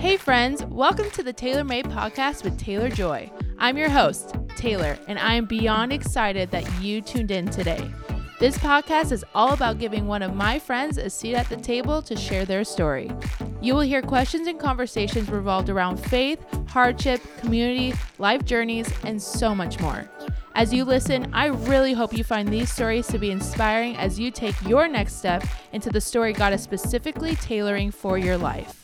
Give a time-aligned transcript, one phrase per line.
[0.00, 3.30] Hey, friends, welcome to the Taylor Made Podcast with Taylor Joy.
[3.58, 7.86] I'm your host, Taylor, and I am beyond excited that you tuned in today.
[8.38, 12.00] This podcast is all about giving one of my friends a seat at the table
[12.00, 13.10] to share their story.
[13.60, 19.54] You will hear questions and conversations revolved around faith, hardship, community, life journeys, and so
[19.54, 20.10] much more.
[20.54, 24.30] As you listen, I really hope you find these stories to be inspiring as you
[24.30, 25.44] take your next step
[25.74, 28.79] into the story God is specifically tailoring for your life.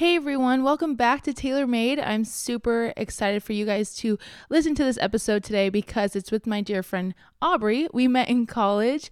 [0.00, 1.98] Hey everyone, welcome back to Taylor Made.
[2.00, 4.18] I'm super excited for you guys to
[4.48, 7.86] listen to this episode today because it's with my dear friend Aubrey.
[7.92, 9.10] We met in college.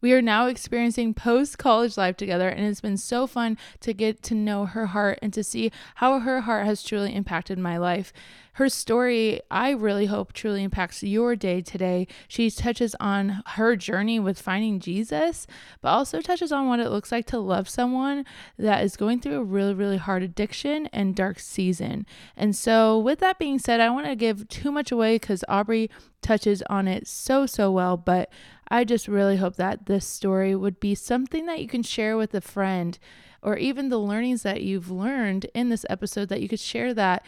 [0.00, 4.22] We are now experiencing post college life together, and it's been so fun to get
[4.24, 8.12] to know her heart and to see how her heart has truly impacted my life.
[8.58, 12.08] Her story, I really hope, truly impacts your day today.
[12.26, 15.46] She touches on her journey with finding Jesus,
[15.80, 18.24] but also touches on what it looks like to love someone
[18.56, 22.04] that is going through a really, really hard addiction and dark season.
[22.36, 25.88] And so, with that being said, I want to give too much away because Aubrey
[26.20, 28.28] touches on it so, so well, but
[28.70, 32.34] I just really hope that this story would be something that you can share with
[32.34, 32.98] a friend
[33.42, 37.24] or even the learnings that you've learned in this episode that you could share that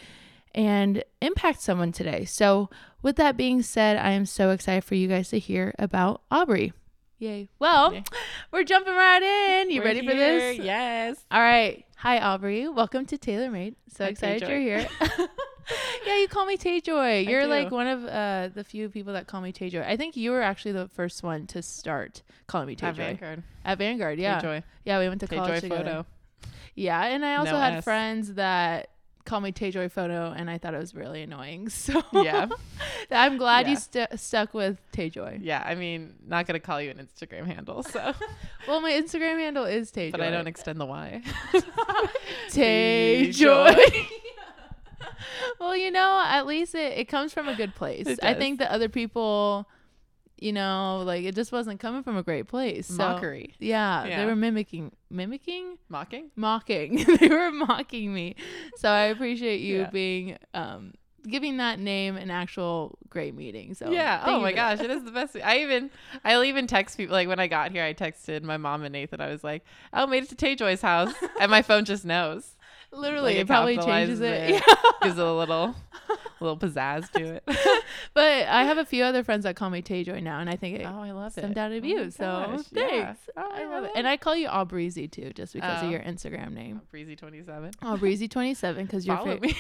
[0.55, 2.25] and impact someone today.
[2.25, 2.69] So,
[3.03, 6.73] with that being said, I am so excited for you guys to hear about Aubrey.
[7.19, 7.49] Yay.
[7.59, 8.05] Well, Yay.
[8.51, 9.71] we're jumping right in.
[9.71, 10.11] You we're ready here.
[10.11, 10.59] for this?
[10.59, 11.25] Yes.
[11.31, 11.85] All right.
[11.97, 12.69] Hi, Aubrey.
[12.69, 13.77] Welcome to Taylor Made.
[13.89, 14.89] So excited you're here.
[16.07, 17.21] yeah, you call me Tay Joy.
[17.21, 19.83] You're like one of uh, the few people that call me Tay Joy.
[19.83, 23.43] I think you were actually the first one to start calling me Tay At Vanguard.
[23.65, 24.41] At Vanguard, yeah.
[24.41, 24.63] Tay-Joy.
[24.85, 25.85] Yeah, we went to Tay college Joy together.
[25.85, 26.07] photo.
[26.75, 27.85] Yeah, and I also no had S.
[27.85, 28.91] friends that
[29.25, 31.69] call me Tay Joy Photo, and I thought it was really annoying.
[31.81, 32.47] So yeah,
[33.11, 33.71] I'm glad yeah.
[33.71, 35.39] you st- stuck with Tay Joy.
[35.41, 37.83] Yeah, I mean, not gonna call you an Instagram handle.
[37.83, 38.13] So
[38.67, 41.23] well, my Instagram handle is Tay Joy, but I don't extend the Y.
[42.51, 43.77] Tay Joy.
[45.59, 48.19] Well, you know, at least it, it comes from a good place.
[48.23, 49.69] I think that other people,
[50.39, 52.87] you know, like it just wasn't coming from a great place.
[52.87, 53.55] So, Mockery.
[53.59, 57.05] Yeah, yeah, they were mimicking, mimicking, mocking, mocking.
[57.21, 58.37] they were mocking me.
[58.77, 59.91] So I appreciate you yeah.
[59.91, 60.93] being um
[61.29, 63.75] giving that name an actual great meeting.
[63.75, 64.23] So yeah.
[64.25, 65.37] Oh my gosh, it is the best.
[65.43, 65.91] I even
[66.25, 67.85] I'll even text people like when I got here.
[67.85, 69.21] I texted my mom and Nathan.
[69.21, 72.57] I was like, "Oh, made it to Tay Joy's house," and my phone just knows.
[72.93, 74.51] Literally, like it, probably changes it.
[74.51, 74.63] it.
[75.03, 75.77] Gives it a little,
[76.41, 77.45] little pizzazz to it.
[78.15, 80.57] but I have a few other friends that call me Tay Joy now, and I
[80.57, 81.59] think it oh, I love stemmed it.
[81.59, 82.11] out of oh you.
[82.11, 83.21] So gosh, thanks.
[83.29, 83.33] Yeah.
[83.37, 83.93] Oh, I, I love it.
[83.95, 85.87] And I call you Breezy too, just because oh.
[85.87, 86.81] of your Instagram name.
[86.91, 87.71] Breezy twenty seven.
[87.99, 89.55] Breezy twenty seven, because you're Follow me.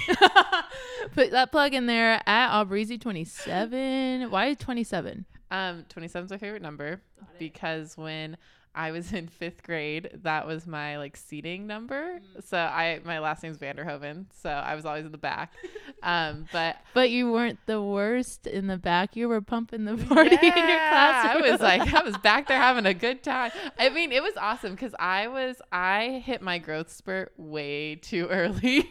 [1.15, 4.31] Put that plug in there at Breezy twenty seven.
[4.31, 5.25] Why twenty seven?
[5.53, 7.01] Um, twenty seven is my favorite number
[7.39, 8.37] because when
[8.75, 10.11] I was in fifth grade.
[10.23, 12.21] That was my like seating number.
[12.21, 12.45] Mm.
[12.45, 14.27] So I my last name's Vanderhoven.
[14.43, 15.53] So I was always in the back.
[16.03, 19.17] Um, but but you weren't the worst in the back.
[19.17, 21.27] You were pumping the party yeah, in your class.
[21.27, 23.51] I was like I was back there having a good time.
[23.79, 28.29] I mean, it was awesome because I was I hit my growth spurt way too
[28.29, 28.79] early.
[28.79, 28.89] and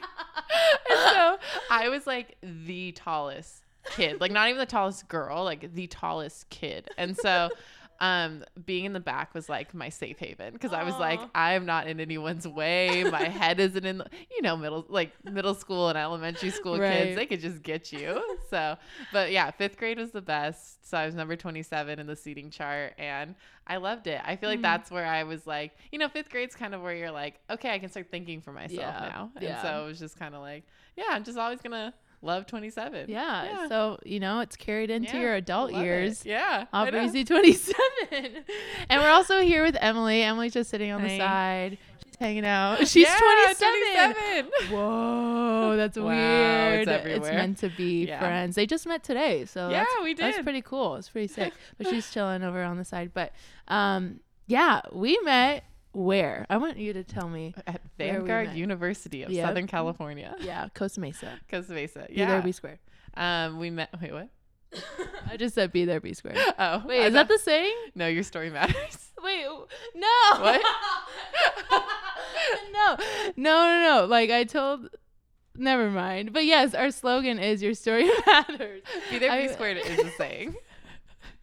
[1.09, 1.37] so
[1.71, 6.49] I was like the tallest kid, like not even the tallest girl, like the tallest
[6.51, 6.89] kid.
[6.95, 7.49] And so
[8.01, 11.65] um being in the back was like my safe haven because i was like i'm
[11.65, 15.89] not in anyone's way my head isn't in the, you know middle like middle school
[15.89, 16.93] and elementary school right.
[16.93, 18.77] kids they could just get you so
[19.11, 22.49] but yeah fifth grade was the best so i was number 27 in the seating
[22.49, 23.35] chart and
[23.67, 24.63] i loved it i feel like mm.
[24.63, 27.71] that's where i was like you know fifth grade's kind of where you're like okay
[27.71, 29.09] i can start thinking for myself yeah.
[29.13, 29.61] now and yeah.
[29.61, 30.63] so it was just kind of like
[30.95, 33.05] yeah i'm just always gonna Love 27.
[33.09, 33.43] Yeah.
[33.43, 33.67] yeah.
[33.69, 36.21] So, you know, it's carried into yeah, your adult years.
[36.21, 36.29] It.
[36.29, 36.65] Yeah.
[36.73, 37.75] Obviously 27.
[38.89, 40.21] and we're also here with Emily.
[40.23, 41.77] Emily's just sitting on the side.
[42.03, 42.79] She's hanging out.
[42.87, 44.51] She's yeah, 27.
[44.59, 44.73] 27.
[44.73, 46.89] Whoa, that's wow, weird.
[46.89, 48.55] It's, it's, meant to be friends.
[48.55, 49.45] They just met today.
[49.45, 50.25] So yeah, we did.
[50.25, 50.97] That's pretty cool.
[50.97, 51.53] It's pretty sick.
[51.77, 53.11] but she's chilling over on the side.
[53.13, 53.31] But
[53.69, 56.45] um, yeah, we met where?
[56.49, 57.53] I want you to tell me.
[57.65, 60.35] At Vanguard University of Southern California.
[60.39, 61.39] Yeah, Costa Mesa.
[61.49, 62.07] Costa Mesa.
[62.09, 62.25] Yeah.
[62.25, 62.79] Be there, be square.
[63.15, 63.89] Um, we met.
[64.01, 64.29] Wait, what?
[65.29, 66.35] I just said be there, be square.
[66.59, 67.75] Oh, wait, is that the saying?
[67.95, 69.11] No, your story matters.
[69.23, 69.45] Wait,
[69.95, 70.39] no.
[70.39, 70.61] What?
[72.71, 72.95] no,
[73.35, 74.05] no, no, no.
[74.05, 74.89] Like I told.
[75.55, 76.31] Never mind.
[76.31, 80.11] But yes, our slogan is "Your story matters." Be there, be I, squared is the
[80.17, 80.55] saying.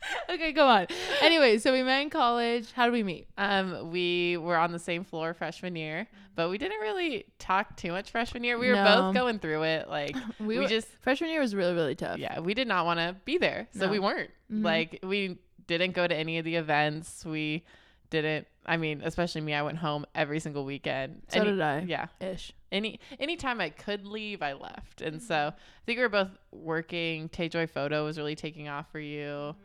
[0.31, 0.87] okay, go on.
[1.21, 2.73] Anyway, so we met in college.
[2.73, 3.29] How did we meet?
[3.39, 7.93] Um, we were on the same floor freshman year, but we didn't really talk too
[7.93, 8.59] much freshman year.
[8.59, 8.85] We were no.
[8.85, 9.89] both going through it.
[9.89, 12.19] Like we, we were, just freshman year was really really tough.
[12.19, 13.93] Yeah, we did not want to be there, so no.
[13.93, 14.31] we weren't.
[14.53, 14.65] Mm-hmm.
[14.65, 17.25] Like we didn't go to any of the events.
[17.25, 17.65] We
[18.11, 18.47] didn't.
[18.65, 21.23] I mean, especially me, I went home every single weekend.
[21.29, 21.81] So Any- did I.
[21.81, 22.07] Yeah.
[22.21, 22.53] Ish.
[22.73, 25.01] Any anytime I could leave, I left.
[25.01, 25.57] And so Mm-hmm.
[25.57, 27.29] I think we were both working.
[27.29, 29.25] Tay Joy Photo was really taking off for you.
[29.25, 29.61] Mm-hmm.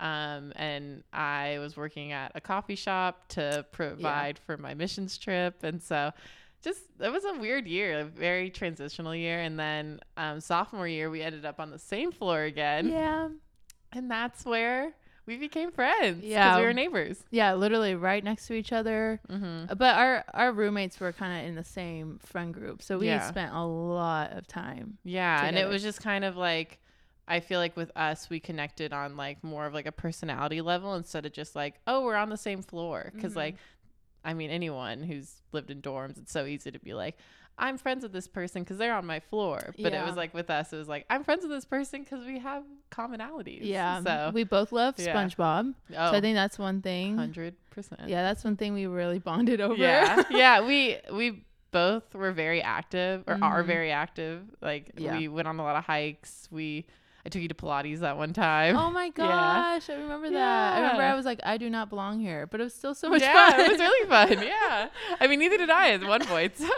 [0.00, 5.62] Um, and I was working at a coffee shop to provide for my missions trip.
[5.62, 6.10] And so
[6.62, 9.40] just it was a weird year, a very transitional year.
[9.40, 12.88] And then um, sophomore year, we ended up on the same floor again.
[12.88, 13.28] Yeah.
[13.92, 14.92] And that's where
[15.26, 16.24] we became friends.
[16.24, 16.58] Yeah.
[16.58, 17.22] we were neighbors.
[17.30, 19.20] Yeah, literally right next to each other.
[19.30, 19.72] Mm-hmm.
[19.74, 23.26] But our our roommates were kind of in the same friend group, so we Yeah.
[23.28, 24.98] spent a lot of time.
[25.04, 26.78] Yeah, and it was just kind of like
[27.26, 30.94] I feel like with us we connected on like more of like a personality level
[30.94, 33.36] instead of just like oh we're on the same floor because Mhm.
[33.36, 33.56] like
[34.24, 37.16] I mean anyone who's lived in dorms it's so easy to be like
[37.56, 40.50] I'm friends with this person because they're on my floor but it was like with
[40.50, 44.30] us it was like I'm friends with this person because we have commonalities Yeah, so
[44.34, 45.14] we both love Yeah.
[45.14, 47.16] SpongeBob, oh, so I think that's one thing.
[47.16, 49.76] hundred percent Yeah, that's one thing we really bonded over.
[49.76, 53.66] yeah yeah we we both were very active or are Mhm.
[53.66, 55.16] very active like Yeah.
[55.18, 56.86] we went on a lot of hikes we
[57.26, 60.74] I took you to Pilates that one time Oh my gosh, I remember that.
[60.74, 63.08] I remember I was like, I do not belong here, but it was still so
[63.08, 63.60] much yeah, fun.
[63.60, 64.46] it was really fun.
[64.46, 64.88] Yeah.
[65.20, 66.56] I mean, neither did I at one point.
[66.58, 66.68] So.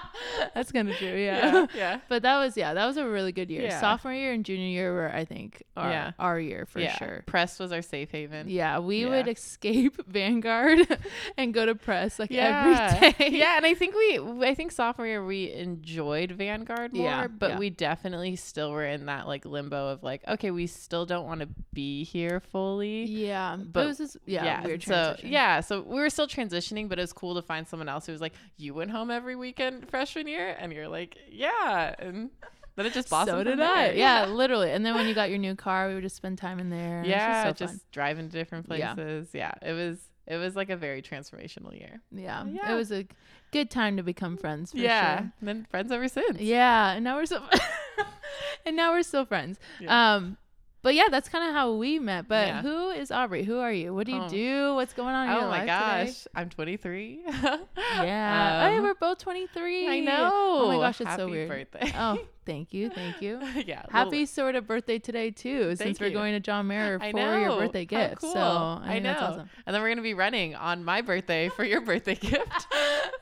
[0.54, 1.08] That's kind of true.
[1.08, 1.52] yeah.
[1.52, 1.66] Yeah.
[1.74, 2.00] Yeah.
[2.08, 3.62] But that was yeah, that was a really good year.
[3.62, 3.80] Yeah.
[3.80, 6.12] Sophomore year and junior year were I think our Yeah.
[6.18, 6.96] our year for yeah.
[6.96, 7.22] sure.
[7.26, 8.48] Press was our safe haven.
[8.48, 9.08] Yeah, we Yeah.
[9.10, 10.86] would escape Vanguard
[11.36, 12.96] and go to press like Yeah.
[13.00, 13.36] every day.
[13.38, 17.50] yeah, and I think we, I think sophomore year we enjoyed Vanguard more, Yeah, but
[17.52, 17.58] yeah.
[17.58, 21.40] we definitely still were in that like limbo of like, okay, we still don't want
[21.40, 23.04] to be here fully.
[23.04, 26.98] Yeah, but it was just yeah, weird so yeah, so we were still transitioning, but
[26.98, 29.88] it was cool to find someone else who was like, "You went home every weekend
[29.88, 32.30] freshman year," and you're like, "Yeah," and
[32.76, 33.38] then it just blossomed.
[33.38, 33.88] so did I.
[33.88, 33.94] there.
[33.96, 34.70] Yeah, literally.
[34.70, 36.98] And then when you got your new car, we would just spend time in there.
[36.98, 37.80] and it was yeah, just, just, fun.
[37.90, 38.94] driving to different Yeah.
[38.94, 39.28] places.
[39.32, 39.52] Yeah.
[39.62, 42.00] it was it was like a very transformational year.
[42.10, 42.72] yeah, Yeah.
[42.72, 43.06] It was a
[43.52, 44.72] good time to become friends.
[44.72, 45.32] For yeah, sure.
[45.40, 46.40] and then friends ever since.
[46.40, 47.42] Yeah, and now we're so
[48.66, 49.58] and now we're still friends.
[49.80, 50.14] Yeah.
[50.16, 50.36] Um
[50.82, 52.28] but yeah, that's kind of how we met.
[52.28, 52.62] But Yeah.
[52.62, 53.42] who is Aubrey?
[53.42, 53.92] Who are you?
[53.92, 54.28] What do you Oh.
[54.28, 54.74] do?
[54.76, 56.30] What's going on in oh my gosh, today?
[56.36, 57.22] I'm 23.
[57.26, 58.68] Yeah.
[58.68, 59.88] hey, Um, we're both 23.
[59.88, 60.30] I know.
[60.32, 61.48] Oh my gosh, it's Happy so weird.
[61.48, 61.92] Birthday.
[61.96, 62.88] Oh, thank you.
[62.88, 63.38] Thank you.
[63.66, 63.82] yeah.
[63.82, 67.10] little- Happy sort of birthday today too, since Thank we're going to John Mayer I
[67.10, 68.20] for your birthday gift.
[68.22, 68.32] cool.
[68.32, 69.26] So I, I think that's know.
[69.26, 69.50] awesome.
[69.66, 72.66] And then we're gonna be running on my birthday for your birthday gift.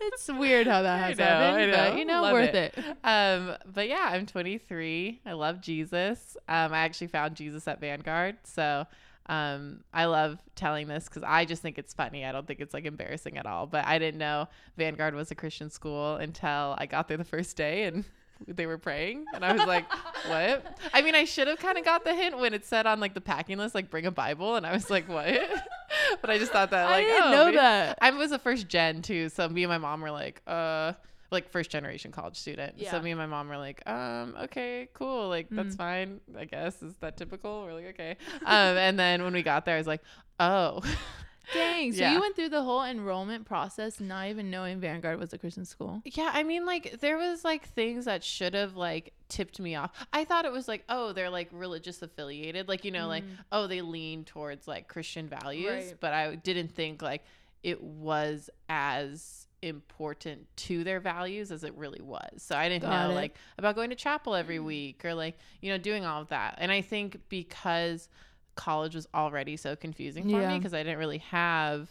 [0.00, 2.75] It's weird how that I has know, happened, I but you know, Love worth it.
[2.76, 2.85] it.
[3.03, 5.21] Um, but yeah, I'm 23.
[5.27, 6.37] I love Jesus.
[6.49, 8.87] Um, I actually found Jesus at Vanguard, so
[9.27, 12.27] um, I love telling this because I just think it's funny.
[12.27, 13.67] I don't think it's like embarrassing at all.
[13.67, 17.56] But I didn't know Vanguard was a Christian school until I got there the first
[17.56, 18.05] day and.
[18.47, 19.85] They were praying, and I was like,
[20.27, 23.01] "What?" I mean, I should have kind of got the hint when it said on
[23.01, 25.27] like the packing list, like bring a Bible, and I was like, "What?"
[26.21, 27.99] but I just thought that, like, I didn't oh, know maybe- that.
[28.03, 30.93] I was a first gen too, so me and my mom were like, uh,
[31.31, 32.75] like first generation college student.
[32.77, 32.91] Yeah.
[32.91, 35.79] So me and my mom were like, um, okay, cool, like that's Mm.
[35.79, 36.83] fine, I guess.
[36.83, 37.65] Is that typical?
[37.65, 38.17] We're like, okay.
[38.45, 40.03] Um, and then when we got there, I was like,
[40.39, 40.83] oh,
[41.52, 41.93] Dang.
[41.93, 42.12] So Yeah.
[42.14, 46.02] you went through the whole enrollment process not even knowing Vanguard was a Christian school.
[46.05, 46.31] yeah.
[46.32, 49.91] I mean, like there was like things that should have like tipped me off.
[50.12, 53.37] I thought it was like, oh, they're like religious affiliated, like you know, like Mm.
[53.52, 55.94] oh, they lean towards like Christian values, Right.
[56.00, 57.23] but I didn't think like
[57.62, 62.43] it was as important to their values as it really was.
[62.43, 63.15] So I didn't Got know it.
[63.15, 66.56] like about going to chapel every week or like, you know, doing all of that.
[66.58, 68.10] And I think because
[68.55, 71.89] college was already so confusing for me because I didn't really have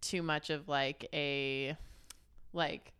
[0.00, 1.76] too much of like a
[2.52, 2.92] like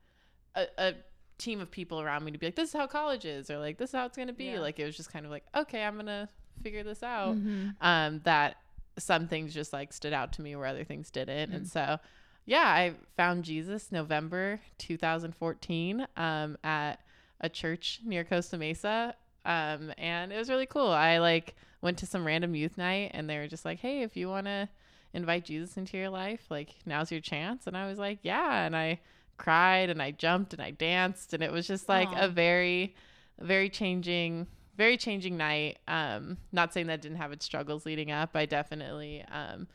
[0.54, 0.94] a, a
[1.38, 3.76] team of people around me to be like this is how college is or like
[3.76, 4.61] this is how it's going to be Yeah.
[4.61, 6.28] like it was just kind of like okay i'm going to
[6.62, 7.75] figure this out Mhm.
[7.80, 8.56] um that
[8.99, 11.70] some things just like stood out to me where other things didn't and Mm.
[11.70, 11.99] so
[12.46, 17.00] yeah i found jesus november 2014 um at
[17.40, 22.06] a church near costa mesa um and it was really cool i like went to
[22.06, 24.68] some random youth night and they were just like hey if you want to
[25.12, 27.66] invite jesus into your life like now's your chance.
[27.68, 28.64] And i was like yeah.
[28.64, 28.98] And i
[29.36, 32.24] cried and i jumped and i danced and it was just like Aw.
[32.24, 32.94] a very
[33.40, 35.78] very changing very changing night.
[35.86, 38.30] Um not saying that didn't have its struggles leading up.
[38.34, 39.68] I definitely um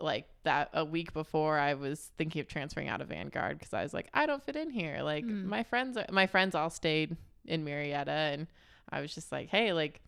[0.00, 3.84] like that a week before i was thinking of transferring out of vanguard because i
[3.84, 5.00] was like i don't fit in here.
[5.02, 5.44] Like Mm.
[5.44, 7.16] my friends are, my friends all stayed
[7.46, 8.48] in murrieta and
[8.90, 10.00] i was just like hey like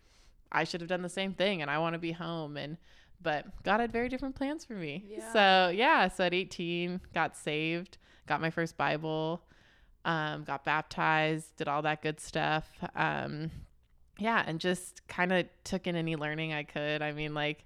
[0.55, 2.77] i should have done the same thing and i want to be home and
[3.21, 5.33] but god had very different plans for me Yeah.
[5.33, 7.97] so yeah so at 18 got saved
[8.27, 9.43] got my first bible
[10.03, 12.69] um, got baptized, did all that good stuff.
[12.95, 13.49] Um,
[14.19, 17.01] yeah, and just kind of took in any learning I could.
[17.01, 17.65] I mean, like,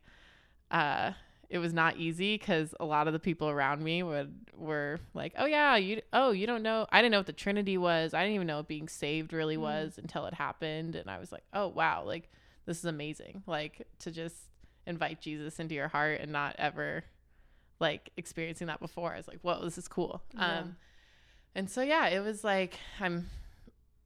[0.72, 1.12] uh,
[1.50, 5.34] it was not easy because a lot of the people around me would were like,
[5.38, 8.14] "Oh yeah, you oh you don't know." I didn't know what the Trinity was.
[8.14, 9.62] I didn't even know what being saved really Mm.
[9.62, 12.30] was until it happened, and I was like, "Oh wow, like
[12.70, 14.36] this is amazing!" Like to just
[14.86, 17.04] invite Jesus into your heart and not ever
[17.80, 19.14] like experiencing that before.
[19.14, 20.60] I was like, "Whoa, this is cool." Yeah.
[20.60, 20.76] Um,
[21.56, 23.28] and so yeah, it was like I'm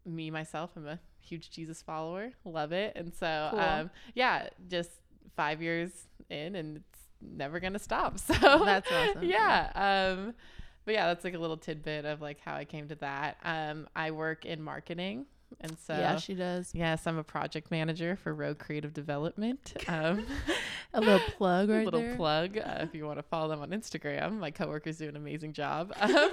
[0.06, 0.72] me myself.
[0.76, 2.32] I'm a huge Jesus follower.
[2.46, 3.60] Love it, and so Cool.
[3.60, 4.92] um, yeah, just
[5.36, 5.92] five years
[6.30, 8.18] in, and it's never gonna stop.
[8.20, 9.24] So That's awesome.
[9.24, 9.72] Yeah.
[10.16, 10.34] Um,
[10.86, 13.38] but yeah, that's like a little tidbit of like how I came to that.
[13.44, 15.26] Um, I work in marketing,
[15.62, 16.72] and so yeah, she does.
[16.74, 19.74] yes, I'm a project manager for Rogue Creative Development.
[19.88, 20.26] Um,
[20.94, 21.82] A little plug right?
[21.82, 22.16] a little there.
[22.16, 24.40] plug uh, if you want to follow them on Instagram.
[24.40, 25.94] My coworkers do an amazing job.
[26.02, 26.30] Um,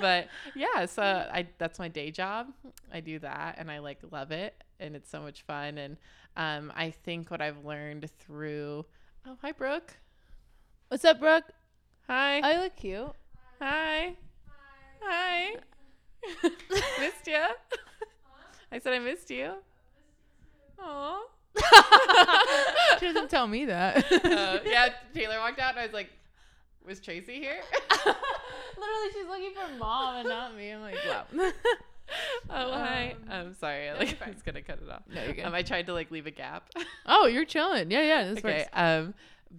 [0.00, 2.48] but yeah, so I that's my day job.
[2.92, 5.78] I do that and I like love it and it's so much fun.
[5.78, 5.96] And
[6.36, 8.84] um, I think what I've learned through
[9.26, 9.96] oh hi Brooke,
[10.88, 11.44] What's up, Brooke?
[12.06, 13.12] hi I look cute.
[13.60, 14.16] hi
[15.00, 15.54] hi,
[17.00, 17.44] missed you.
[18.70, 19.54] I said I missed you.
[20.80, 21.20] Aw.
[22.98, 24.04] she doesn't tell me that.
[24.28, 26.10] Uh, yeah, Taylor walked out and I was like,
[26.84, 27.60] was Tracy here?
[27.90, 30.70] Literally, she's looking for mom and not me.
[30.70, 31.24] I'm like, wow.
[32.50, 33.14] oh hi.
[33.28, 33.90] Um, I'm sorry.
[33.92, 35.02] Like I was gonna cut it off.
[35.12, 35.44] No, you're good.
[35.44, 36.68] Um, I tried to like leave a gap.
[37.06, 37.90] oh, you're chilling.
[37.90, 38.24] Yeah, yeah.
[38.24, 38.58] This okay.
[38.58, 38.70] works.
[38.72, 39.14] Um,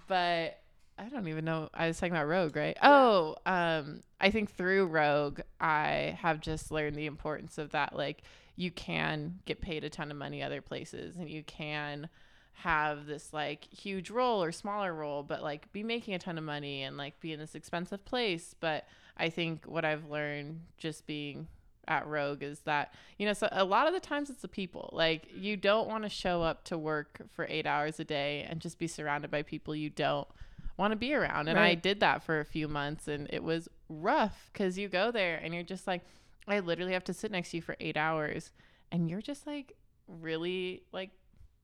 [0.07, 0.59] but
[0.97, 1.69] I don't even know.
[1.73, 2.77] I was talking about Rogue, right?
[2.83, 7.95] Oh, um, I think through Rogue, I have just learned the importance of that.
[7.95, 8.23] Like,
[8.59, 12.09] you can get paid a ton of money other places, and you can
[12.51, 16.43] have this like huge role or smaller role, but like be making a ton of
[16.43, 18.53] money and like be in this expensive place.
[18.59, 18.85] But
[19.15, 21.47] I think what I've learned just being
[21.87, 24.89] at Rogue is that, you know, so a lot of the times it's the people.
[24.91, 28.59] Like, you don't want to show up to work for eight hours a day and
[28.59, 30.27] just be surrounded by people you don't
[30.75, 31.47] want to be around.
[31.47, 35.11] And I did that for a few months and it was rough because you go
[35.11, 36.01] there and you're just like,
[36.48, 38.51] I literally have to sit next to you for eight hours
[38.91, 39.74] and you're just like
[40.08, 41.12] really like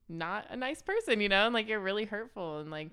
[0.08, 2.90] not a nice person, you know, and like you're really hurtful and like,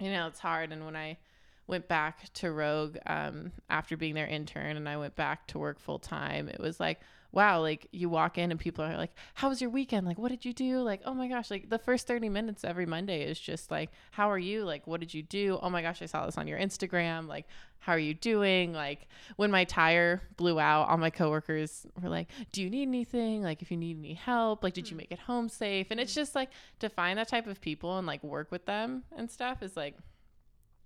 [0.00, 0.72] you know, it's hard.
[0.72, 1.18] And when I
[1.66, 5.78] went back to Rogue um, after being their intern and I went back to work
[5.78, 7.00] full time, it was like,
[7.36, 10.06] wow, like you walk in and people are like, how was your weekend?
[10.06, 10.78] Like, what did you do?
[10.78, 14.30] Like, oh my gosh, like the first 30 minutes every Monday is just like, how
[14.30, 14.64] are you?
[14.64, 15.58] Like, what did you do?
[15.60, 17.28] Oh my gosh, I saw this on your Instagram.
[17.28, 17.44] Like,
[17.78, 18.72] how are you doing?
[18.72, 23.42] Like, when my tire blew out, all my coworkers were like, do you need anything?
[23.42, 25.00] Like, if you need any help, like, did you mm.
[25.00, 25.88] make it home safe?
[25.90, 26.16] And it's mm.
[26.16, 29.62] just like to find that type of people and like work with them and stuff
[29.62, 29.94] is like,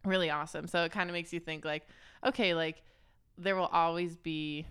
[0.04, 0.66] really awesome.
[0.66, 1.86] So it kind of makes you think like,
[2.26, 2.82] okay, like
[3.38, 4.66] there will always be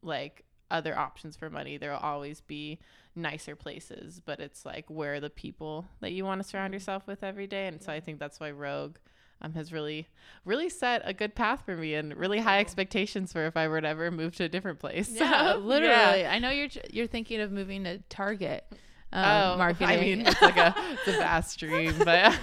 [0.00, 1.76] like other options for money.
[1.76, 2.78] There will always be
[3.14, 7.06] nicer places, but it's like where are the people that you want to surround yourself
[7.06, 7.66] with every day.
[7.66, 8.96] And so I think that's why Rogue
[9.40, 10.08] um, has really,
[10.44, 13.80] really set a good path for me and really high expectations for if I were
[13.80, 15.10] to ever move to a different place.
[15.10, 16.20] Yeah, literally.
[16.22, 16.32] yeah.
[16.32, 18.64] I know you're you're thinking of moving to Target.
[19.12, 19.88] Um, oh, marketing.
[19.88, 22.36] I mean, it's like a, it's a vast dream, but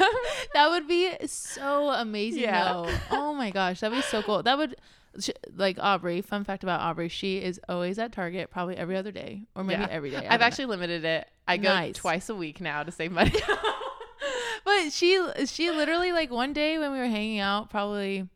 [0.54, 2.44] that would be so amazing.
[2.44, 2.72] Yeah.
[2.72, 2.90] though.
[3.12, 4.42] Oh my gosh, that'd be so cool.
[4.42, 4.78] That would
[5.20, 6.22] sh- like Aubrey.
[6.22, 9.82] Fun fact about Aubrey: she is always at Target, probably every other day, or maybe
[9.82, 9.88] Yeah.
[9.90, 10.18] every day.
[10.18, 10.46] I I've don't know.
[10.46, 11.28] actually limited it.
[11.48, 11.96] I go Nice.
[11.96, 13.34] twice a week now to save money.
[14.66, 18.28] but she she literally like one day when we were hanging out, probably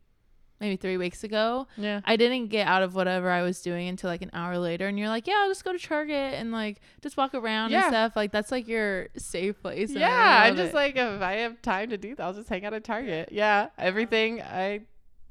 [0.58, 1.66] maybe three weeks ago.
[1.76, 2.00] yeah.
[2.06, 4.98] I didn't get out of whatever I was doing until like an hour later, and
[4.98, 7.84] you're like, "Yeah, I'll just go to Target and like just walk around Yeah.
[7.84, 9.90] and stuff." Like that's like your safe place.
[9.92, 10.74] Yeah, I'm just it.
[10.74, 13.28] like if I have time to do that, I'll just hang out at Target.
[13.32, 14.80] Yeah, everything I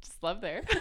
[0.02, 0.62] just love there.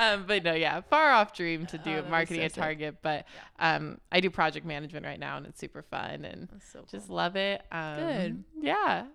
[0.00, 2.62] um, but no, yeah, far off dream to Oh, do that'd marketing so at sick.
[2.62, 3.26] Target, but
[3.58, 7.36] um, I do project management right now, and it's super fun and so just love
[7.36, 7.62] it.
[7.70, 8.44] Um, Good.
[8.62, 9.06] Yeah.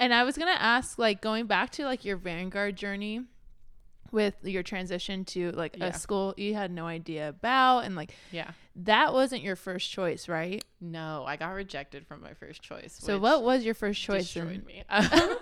[0.00, 3.22] And I was gonna ask, like, going back to like your Vanguard journey
[4.10, 5.86] with your transition to like Yeah.
[5.88, 8.52] a school you had no idea about, and like Yeah.
[8.76, 10.64] that wasn't your first choice, right?
[10.80, 12.96] No, I got rejected from my first choice.
[12.98, 14.22] So what was your first choice?
[14.32, 14.84] destroyed and- me.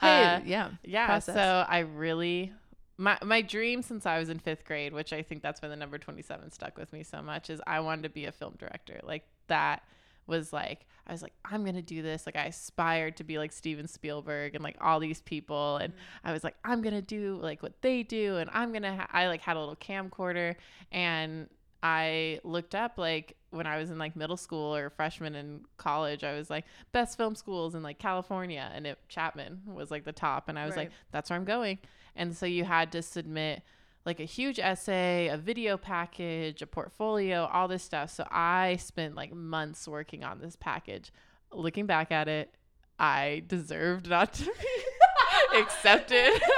[0.00, 1.34] Hey, Uh, yeah, yeah process.
[1.34, 2.52] so i really
[3.00, 5.76] my my dream since i was in fifth grade which i think that's why the
[5.76, 9.00] number 27 stuck with me so much is i wanted to be a film director.
[9.02, 9.82] Like that
[10.26, 12.26] was like i was like i'm gonna do this.
[12.26, 16.28] Like i aspired to be like steven spielberg and like all these people and mm-hmm.
[16.28, 19.26] i was like i'm gonna do like what they do and i'm gonna ha- i
[19.26, 20.54] like had a little camcorder
[20.92, 21.48] and
[21.82, 26.22] i looked up like when i was in like middle school or freshman in college
[26.22, 30.12] i was like best film schools in like california and it chapman was like the
[30.12, 31.78] top and i was like that's where i'm going
[32.16, 33.62] and so you had to submit
[34.06, 38.10] like a huge essay, a video package, a portfolio, all this stuff.
[38.10, 41.12] So I spent like months working on this package.
[41.52, 42.54] Looking back at it,
[42.98, 46.40] I deserved not to be accepted.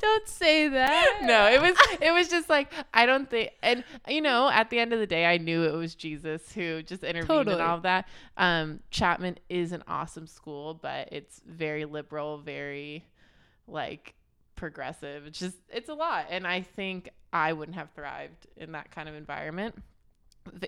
[0.00, 1.20] Don't say that.
[1.22, 4.78] no, it was it was just like I don't think and you know, at the
[4.80, 7.54] end of the day I knew it was Jesus who just intervened Totally.
[7.54, 8.08] and all of that.
[8.36, 13.04] Um Chapman is an awesome school, but it's very liberal, very
[13.66, 14.14] like
[14.56, 15.26] progressive.
[15.26, 19.08] It's just it's a lot and I think I wouldn't have thrived in that kind
[19.08, 19.82] of environment.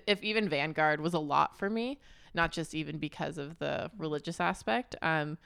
[0.07, 1.99] If- even Vanguard was a lot for me,
[2.33, 4.95] not just even because of the religious aspect.
[5.01, 5.37] Um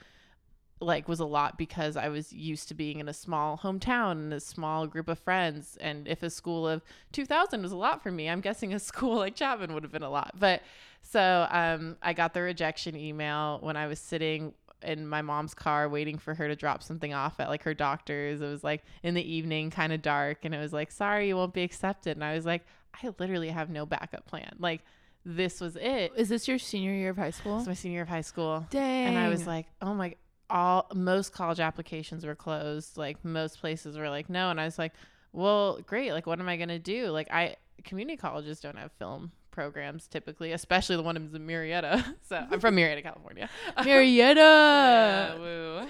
[0.80, 4.32] like was a lot because I was used to being in a small hometown and
[4.32, 5.76] a small group of friends.
[5.80, 9.16] And if a school of 2000 was a lot for me, I'm guessing a school
[9.16, 10.32] like Chapman would have been a lot.
[10.38, 10.62] But
[11.02, 15.88] so um, I got the rejection email when I was sitting in my mom's car
[15.88, 18.40] waiting for her to drop something off at like her doctor's.
[18.40, 20.44] It was like in the evening, kind of dark.
[20.44, 22.16] And it was like, sorry, you won't be accepted.
[22.16, 22.64] And I was like,
[23.02, 24.56] I literally have no backup plan.
[24.58, 24.82] Like,
[25.24, 26.12] this was it.
[26.16, 27.58] Is this your senior year of high school?
[27.58, 29.08] It's my senior year of high school Dang.
[29.08, 30.14] and I was like, oh my,
[30.48, 32.96] all most college applications were closed.
[32.96, 34.92] Like most places were like no, and I was like,
[35.32, 36.12] well, great.
[36.12, 37.08] Like what am I gonna do?
[37.08, 42.02] Like I community colleges don't have film programs typically, especially the one in Murrieta.
[42.28, 43.50] So I'm from Murrieta, California.
[43.78, 44.36] Murrieta.
[44.36, 45.86] Yeah, woo.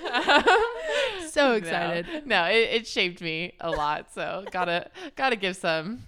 [1.28, 1.54] So No.
[1.54, 2.26] excited.
[2.26, 4.12] No, it, it shaped me a lot.
[4.12, 6.00] So gotta gotta give some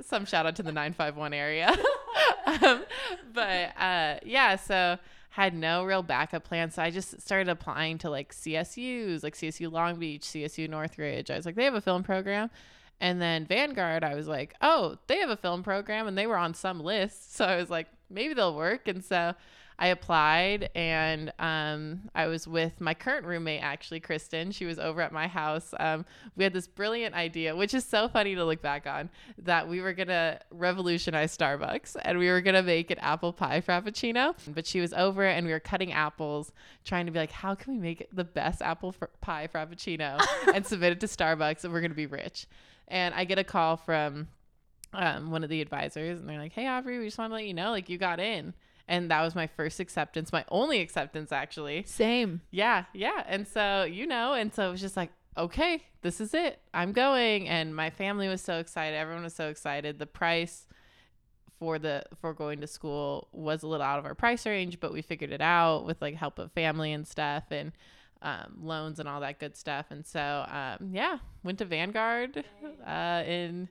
[0.00, 1.74] some shout out to the 951 area.
[2.46, 2.84] um,
[3.32, 4.96] but uh, yeah, so
[5.30, 6.70] had no real backup plan.
[6.70, 11.30] So I just started applying to like CSUs, like CSU Long Beach, CSU Northridge.
[11.30, 12.48] I was like, they have a film program.
[13.00, 16.36] And then Vanguard, I was like, oh, they have a film program and they were
[16.36, 17.26] on some list.
[17.38, 18.88] So I was like, maybe they'll work.
[18.88, 19.34] And so
[19.78, 24.50] I applied and um, I was with my current roommate, actually, Kristen.
[24.50, 25.72] She was over at my house.
[25.78, 29.68] Um, we had this brilliant idea, which is so funny to look back on, that
[29.68, 33.60] we were going to revolutionize Starbucks and we were going to make an apple pie
[33.60, 34.34] frappuccino.
[34.52, 36.50] But she was over and we were cutting apples,
[36.84, 40.20] trying to be like, how can we make the best apple fr- pie frappuccino
[40.54, 42.48] and submit it to Starbucks and we're going to be rich?
[42.88, 44.28] And I get a call from
[44.92, 47.46] um, one of the advisors and they're like, hey, Aubrey, we just want to let
[47.46, 48.54] you know, like, you got in.
[48.88, 51.84] And that was my first acceptance, my only acceptance, actually.
[51.86, 52.40] Same.
[52.50, 53.22] Yeah, yeah.
[53.26, 56.58] And so, you know, and so it was just like, okay, this is it.
[56.72, 57.48] I'm going.
[57.48, 58.96] And my family was so excited.
[58.96, 59.98] Everyone was so excited.
[59.98, 60.66] The price
[61.58, 64.92] for the for going to school was a little out of our price range, but
[64.92, 67.72] we figured it out with like help of family and stuff and
[68.22, 69.86] um, loans and all that good stuff.
[69.90, 72.44] And so, um, yeah, went to Vanguard
[72.86, 73.68] uh, in,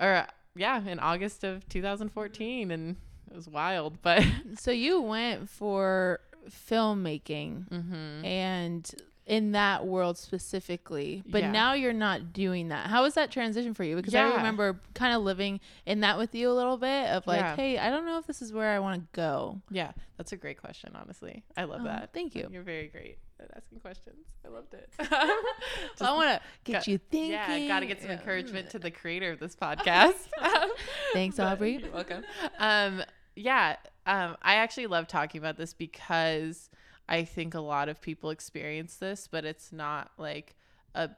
[0.00, 2.96] or yeah, in August of 2014, and
[3.30, 3.98] it was wild.
[4.02, 4.24] But
[4.58, 6.20] So you went for
[6.50, 8.24] filmmaking mhm.
[8.24, 8.94] and
[9.26, 11.50] in that world specifically, but Yeah.
[11.50, 12.86] now you're not doing that.
[12.86, 13.96] How was that transition for you?
[13.96, 17.40] Because I remember kind of living in that with you a little bit of like,
[17.40, 17.56] Yeah.
[17.56, 19.60] hey, I don't know if this is where I want to go.
[19.68, 20.92] yeah, that's a great question.
[20.94, 22.12] Honestly, I love Oh, that.
[22.12, 22.46] thank you.
[22.52, 24.26] You're very great at asking questions.
[24.44, 24.88] I loved it.
[24.98, 27.30] I want to get got- you thinking.
[27.32, 28.16] Yeah, got to get some Yeah.
[28.18, 30.14] encouragement to the creator of this podcast.
[31.12, 31.78] Thanks, Aubrey.
[31.78, 32.24] You're welcome.
[32.58, 33.02] Um,
[33.34, 36.70] yeah, um, I actually love talking about this because
[37.08, 40.56] I think a lot of people experience this, but it's not like
[40.94, 41.10] a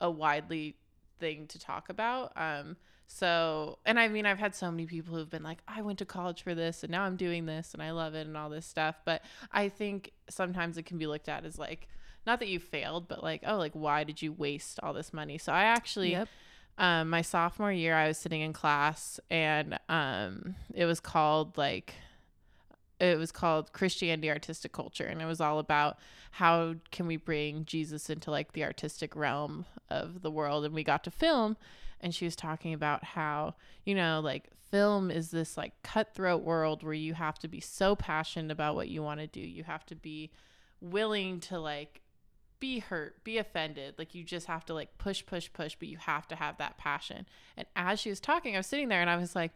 [0.00, 0.76] a widely
[1.18, 2.32] thing to talk about.
[2.36, 2.76] Um,
[3.08, 6.04] so, and I mean, I've had so many people who've been like, I went to
[6.04, 8.66] college for this and now I'm doing this and I love it and all this
[8.66, 8.96] stuff.
[9.04, 11.88] But I think sometimes it can be looked at as like,
[12.26, 15.38] not that you failed, but like, oh, like, why did you waste all this money?
[15.38, 16.28] So I actually, Yep.
[16.78, 21.94] um, my sophomore year, I was sitting in class and um, it was called like,
[22.98, 25.98] it was called Christianity Artistic Culture, and it was all about
[26.30, 30.64] how can we bring Jesus into like the artistic realm of the world.
[30.64, 31.58] And we got to film,
[32.00, 33.54] and she was talking about how
[33.84, 37.94] you know like film is this like cutthroat world where you have to be so
[37.94, 39.40] passionate about what you want to do.
[39.40, 40.30] You have to be
[40.80, 42.02] willing to like
[42.58, 43.94] be hurt, be offended.
[43.98, 46.78] Like you just have to like push, push, push, but you have to have that
[46.78, 47.26] passion.
[47.56, 49.52] And as she was talking, I was sitting there and I was like,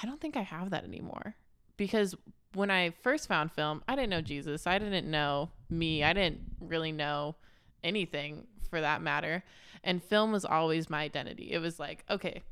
[0.00, 1.36] I don't think I have that anymore.
[1.76, 2.14] Because
[2.54, 4.66] when I first found film, I didn't know Jesus.
[4.66, 6.04] I didn't know me.
[6.04, 7.36] I didn't really know
[7.82, 9.44] anything for that matter.
[9.84, 11.52] And film was always my identity.
[11.52, 12.42] It was like, okay,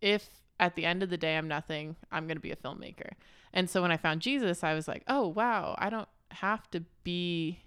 [0.00, 3.10] if at the end of the day I'm nothing, I'm going to be a filmmaker.
[3.52, 6.80] And so when I found Jesus, I was like, oh, wow, I don't have to
[7.04, 7.60] be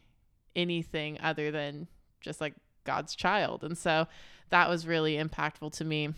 [0.55, 1.87] anything other than
[2.19, 3.63] just like God's child.
[3.63, 4.07] And so
[4.49, 6.09] that was really impactful to me.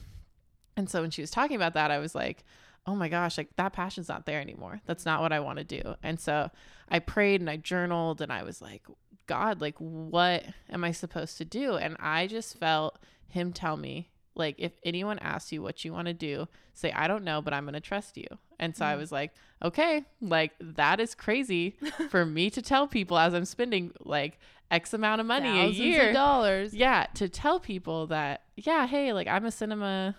[0.77, 2.45] And so when she was talking about that, I was like,
[2.85, 4.81] oh my gosh, like that passion's not there anymore.
[4.85, 5.95] That's not what I want to do.
[6.01, 6.49] And so
[6.89, 8.83] I prayed and I journaled and I was like,
[9.29, 11.75] God, like, what am I supposed to do?
[11.75, 16.07] And I just felt him tell me, like if anyone asks you what you want
[16.07, 18.27] to do, say I don't know, but I'm going to trust you.
[18.59, 18.97] And so I Mm.
[18.99, 19.31] was like,
[19.63, 21.77] okay, like that is crazy
[22.09, 24.39] for me to tell people as I'm spending like
[24.71, 26.13] X amount of money Thousands a year.
[26.13, 26.73] dollars.
[26.73, 30.15] Yeah, to tell people that, yeah, hey, like I'm a cinema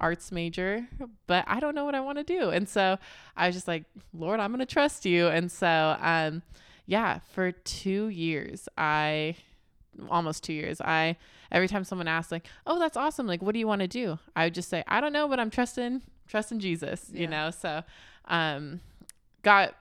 [0.00, 0.86] arts major,
[1.26, 2.50] but I don't know what I want to do.
[2.50, 2.98] And so
[3.36, 5.28] I was just like, Lord, I'm going to trust you.
[5.28, 6.42] And so, um,
[6.86, 9.36] yeah, for two years, I
[10.08, 11.16] almost two years, I
[11.50, 13.26] every time someone asks like, oh, that's awesome.
[13.26, 14.18] Like, what do you want to do?
[14.34, 17.20] I would just say, I don't know, but I'm trusting, trusting Jesus, Yeah.
[17.20, 17.50] you know?
[17.50, 17.82] So,
[18.26, 18.80] um,
[19.42, 19.74] got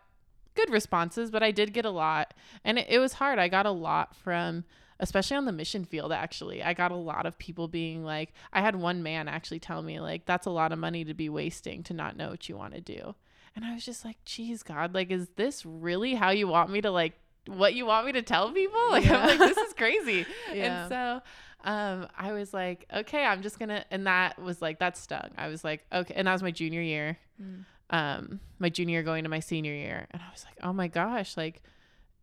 [0.56, 2.34] good responses, but I did get a lot.
[2.66, 3.40] And it, it was hard.
[3.40, 4.66] I got a lot from,
[5.00, 6.62] especially on the mission field, actually.
[6.62, 10.00] I got a lot of people being like, I had one man actually tell me,
[10.02, 12.74] like, that's a lot of money to be wasting to not know what you want
[12.74, 13.16] to do.
[13.56, 16.82] And I was just like, geez, God, like, is this really how you want me
[16.82, 17.14] to, like,
[17.48, 18.80] what you want me to tell people?
[18.92, 19.18] Like, Yeah.
[19.18, 20.26] I'm like, this is crazy.
[20.54, 20.84] Yeah.
[20.84, 21.22] And so,
[21.70, 25.30] um, I was like, okay, I'm just gonna, and that was like, that stung.
[25.38, 27.66] I was like, okay, and that was my junior year Mm.
[27.90, 30.88] um my junior year going to my senior year and i was like oh my
[30.88, 31.64] gosh like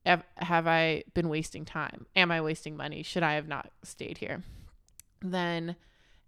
[0.07, 4.19] have, have i been wasting time am i wasting money should i have not stayed
[4.19, 4.45] here
[5.21, 5.75] then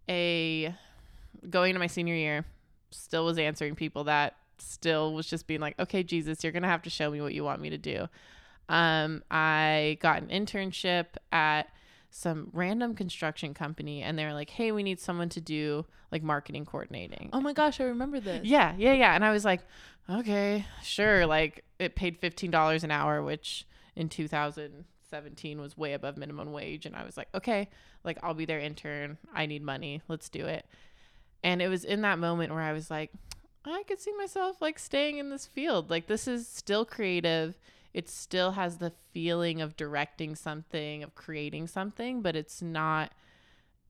[0.08, 0.74] a
[1.48, 2.44] going to my senior year
[2.90, 6.83] still was answering people that still was just being like okay jesus you're gonna have
[6.83, 8.07] to show me what you want me to do
[8.68, 11.68] um i got an internship at
[12.11, 16.64] some random construction company and they're like hey we need someone to do like marketing
[16.64, 18.44] coordinating Oh my gosh, I remember this.
[18.44, 19.14] yeah, yeah, yeah.
[19.14, 19.61] And I was like,
[20.11, 21.25] okay, sure.
[21.25, 26.85] Like it paid fifteen dollars an hour, which in 2017 was way above minimum wage.
[26.87, 27.68] And I was like, okay,
[28.03, 29.18] like I'll be their intern.
[29.33, 30.03] I need money.
[30.09, 30.66] Let's do it.
[31.44, 33.11] And it was in that moment where I was like,
[33.64, 35.90] I could see myself like staying in this field.
[35.90, 37.59] Like this is still creative.
[37.92, 43.12] It still has the feeling of directing something, of creating something, but it's not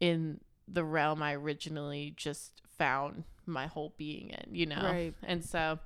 [0.00, 4.82] in the realm I originally just found my whole being in, you know?
[4.82, 5.14] Right.
[5.22, 5.78] And so,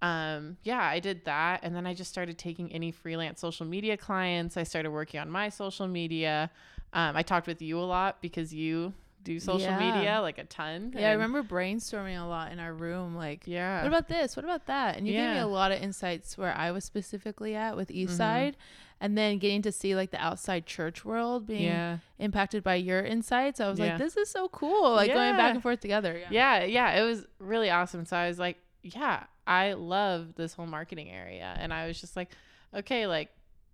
[0.00, 1.60] um, yeah, I did that.
[1.62, 4.56] And then I just started taking any freelance social media clients.
[4.56, 6.50] I started working on my social media.
[6.92, 9.78] Um, I talked with you a lot because you do social Yeah.
[9.78, 10.94] media like a ton.
[10.96, 13.14] Yeah, I remember brainstorming a lot in our room.
[13.16, 13.82] Like, Yeah.
[13.82, 14.36] what about this?
[14.36, 14.96] What about that?
[14.96, 18.10] And you gave me a lot of insights where I was specifically at with Mm-hmm.
[18.12, 18.54] Eastside,
[19.02, 21.98] and then getting to see like the outside church world being yeah.
[22.18, 23.60] impacted by your insights.
[23.60, 23.86] I was Yeah.
[23.90, 24.92] like, this is so cool.
[24.94, 26.16] Like going back and forth together.
[26.30, 26.60] Yeah.
[26.60, 30.66] yeah yeah it was really awesome so i was like yeah i love this whole
[30.66, 32.30] marketing area and i was just like
[32.74, 33.28] okay like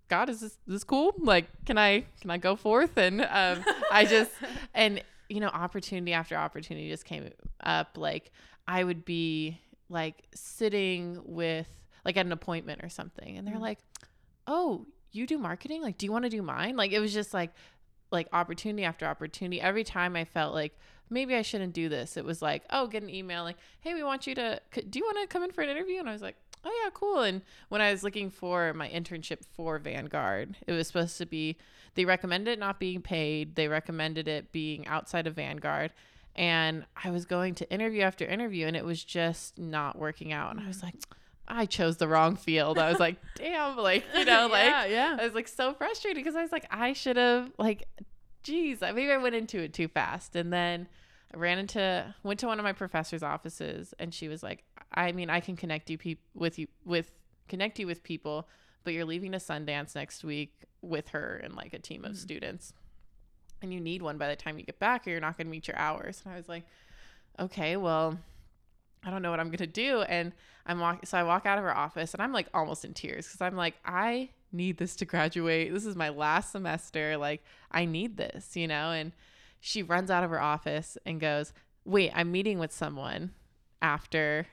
[0.09, 4.05] god is this this cool like can i can i go forth and um i
[4.05, 4.31] just
[4.75, 7.29] and you know opportunity after opportunity just came
[7.63, 8.31] up like
[8.69, 11.69] i would be like sitting with
[12.05, 13.61] like at an appointment or something and they're Mhm.
[13.61, 13.79] like
[14.47, 15.81] oh you do marketing?
[15.83, 16.77] Like do you want to do mine?
[16.77, 17.51] Like it was just like
[18.11, 19.61] like opportunity after opportunity.
[19.61, 20.77] Every time i felt like
[21.09, 24.03] maybe i shouldn't do this it was like oh get an email like hey we
[24.03, 24.61] want you to
[24.91, 25.99] do you want to come in for an interview?
[26.01, 26.37] And i was like
[26.67, 27.21] oh yeah cool.
[27.21, 31.57] And when i was looking for my internship for vanguard it was supposed to be
[31.95, 33.55] they recommended it not being paid.
[33.55, 35.93] They recommended it being outside of vanguard.
[36.35, 40.51] And i was going to interview after interview and it was just not working out.
[40.51, 40.95] And i was like
[41.49, 42.79] i chose the wrong field.
[42.79, 45.17] I was like damn like you know like yeah, yeah.
[45.19, 47.89] I was like so frustrated because I was like, I should have like,
[48.43, 50.37] geez, I- maybe I went into it too fast.
[50.37, 50.89] And then
[51.37, 55.31] ran into, went to one of my professor's offices, and she was like, I mean,
[55.31, 57.13] I can connect you peop- with you with
[57.49, 58.49] connect you with people,
[58.83, 62.17] but you're leaving to Sundance next week with her and like a team of Mhm.
[62.17, 62.73] students,
[63.63, 65.51] and you need one by the time you get back, or you're not going to
[65.51, 66.23] meet your hours.
[66.25, 66.65] And I was like,
[67.39, 68.19] okay, well.
[69.05, 70.33] I don't know what I'm gonna do, and
[70.67, 71.07] I'm walk.
[71.07, 73.55] So I walk out of her office, and I'm like almost in tears because I'm
[73.55, 75.73] like, I need this to graduate.
[75.73, 77.17] This is my last semester.
[77.17, 78.91] Like, I need this, you know?
[78.91, 79.13] And
[79.61, 81.53] she runs out of her office and goes,
[81.85, 83.33] Wait, I'm meeting with someone
[83.81, 84.47] after,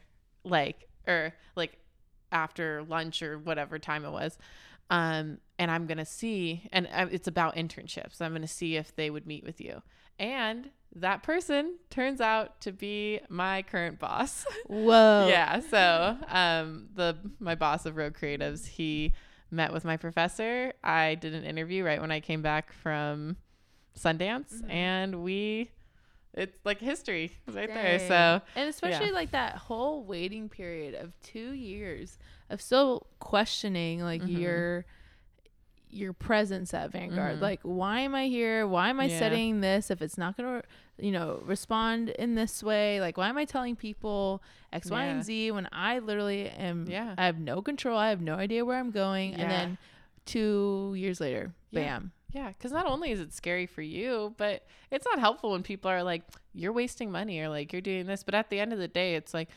[0.43, 1.79] like, or like
[2.31, 4.37] after lunch or whatever time it was.
[4.89, 8.21] Um, and I'm going to see, and uh, it's about internships.
[8.21, 9.81] I'm going to see if they would meet with you.
[10.19, 14.45] And that person turns out to be my current boss.
[14.67, 15.27] Whoa.
[15.29, 15.59] Yeah.
[15.61, 19.13] So um, the my boss of Rogue Creatives, he
[19.49, 20.73] met with my professor.
[20.83, 23.37] I did an interview right when I came back from
[23.97, 24.69] Sundance, Mhm.
[24.71, 25.71] and we
[26.33, 27.99] it's like history right there.
[27.99, 32.17] So and especially like that whole waiting period of two years
[32.49, 34.39] of still questioning like Mhm.
[34.39, 34.85] your
[35.89, 37.37] your presence at Vanguard.
[37.37, 37.41] Mhm.
[37.41, 38.65] Like, why am I here?
[38.65, 39.15] Why am I Yeah.
[39.17, 40.63] studying this if it's not gonna,
[40.97, 42.99] you know, respond in this way?
[42.99, 45.11] Like, why am I telling people X, Y, Yeah.
[45.11, 46.87] and Z when I literally am?
[46.89, 47.13] Yeah.
[47.15, 47.95] I have no control.
[47.95, 49.33] I have no idea where I'm going.
[49.33, 49.41] Yeah.
[49.41, 49.77] And then
[50.25, 51.99] two years later, Yeah.
[51.99, 52.11] bam.
[52.33, 55.89] Yeah, because not only is it scary for you, but it's not helpful when people
[55.89, 58.23] are like, you're wasting money or like you're doing this.
[58.23, 59.49] But at the end of the day, it's like,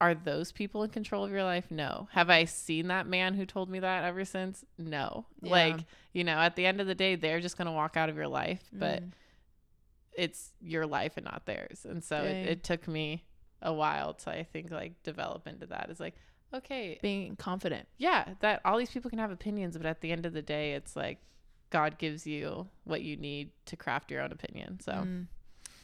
[0.00, 1.66] are those people in control of your life?
[1.70, 2.08] No.
[2.12, 4.64] Have I seen that man who told me that ever since?
[4.78, 5.26] No.
[5.42, 5.50] Yeah.
[5.50, 5.80] Like,
[6.12, 8.16] you know, at the end of the day, they're just going to walk out of
[8.16, 9.10] your life, but Mm.
[10.14, 11.86] it's your life and not theirs.
[11.88, 13.24] And so it, it took me
[13.62, 16.14] a while to, I think, like develop into that is like,
[16.54, 17.88] okay, being confident.
[17.96, 20.72] yeah, that all these people can have opinions, but at the end of the day,
[20.74, 21.18] it's like
[21.72, 24.78] God gives you what you need to craft your own opinion.
[24.80, 25.26] So, Mm.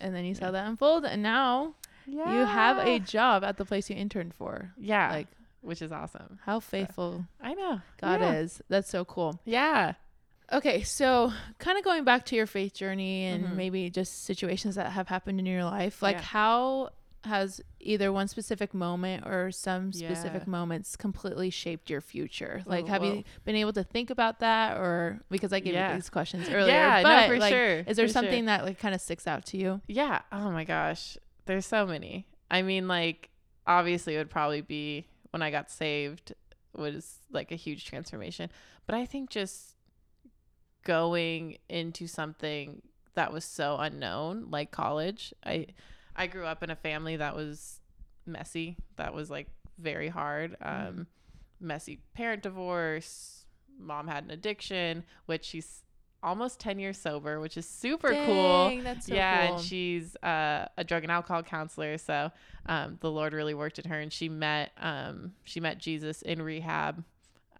[0.01, 0.51] And then you saw Yeah.
[0.53, 1.75] that unfold, and now
[2.07, 4.73] you have a job at the place you interned for.
[4.79, 5.27] yeah, Like,
[5.61, 6.39] which is awesome.
[6.45, 8.33] how faithful I know God yeah.
[8.35, 8.63] is.
[8.69, 9.41] That's so cool.
[9.45, 9.95] Yeah.
[10.53, 13.57] Okay, so kind of going back to your faith journey and Mhm.
[13.57, 16.23] maybe just situations that have happened in your life, like Yeah.
[16.23, 16.91] how
[17.25, 20.51] has either one specific moment or some specific Yeah.
[20.51, 22.63] moments completely shaped your future?
[22.65, 23.15] Like, Oh, have whoa.
[23.15, 25.91] you been able to think about that, or because I gave Yeah.
[25.91, 26.73] you these questions earlier?
[26.75, 28.09] Yeah, no, for like, sure, is there for sure.
[28.09, 29.81] something that like kind of sticks out to you?
[29.89, 30.23] Yeah.
[30.31, 31.19] Oh my gosh.
[31.47, 32.27] There's so many.
[32.51, 33.31] I mean, like,
[33.67, 36.35] obviously, it would probably be when I got saved
[36.75, 38.51] was like a huge transformation.
[38.87, 39.75] But I think just
[40.85, 42.83] going into something
[43.15, 45.35] that was so unknown, like college.
[45.45, 45.67] I
[46.19, 47.81] I grew up in a family that was
[48.27, 48.77] messy.
[48.97, 49.47] That was like
[49.79, 50.57] very hard.
[50.61, 51.07] Um,
[51.61, 53.47] messy parent divorce.
[53.79, 55.85] Mom had an addiction, which she's
[56.23, 59.57] almost 10 years sober, which is super cool That's so yeah, cool.
[59.57, 61.97] and she's uh, a drug and alcohol counselor.
[61.99, 62.33] So
[62.67, 66.43] um, the Lord really worked in her, and she met um, she met Jesus in
[66.43, 67.05] rehab,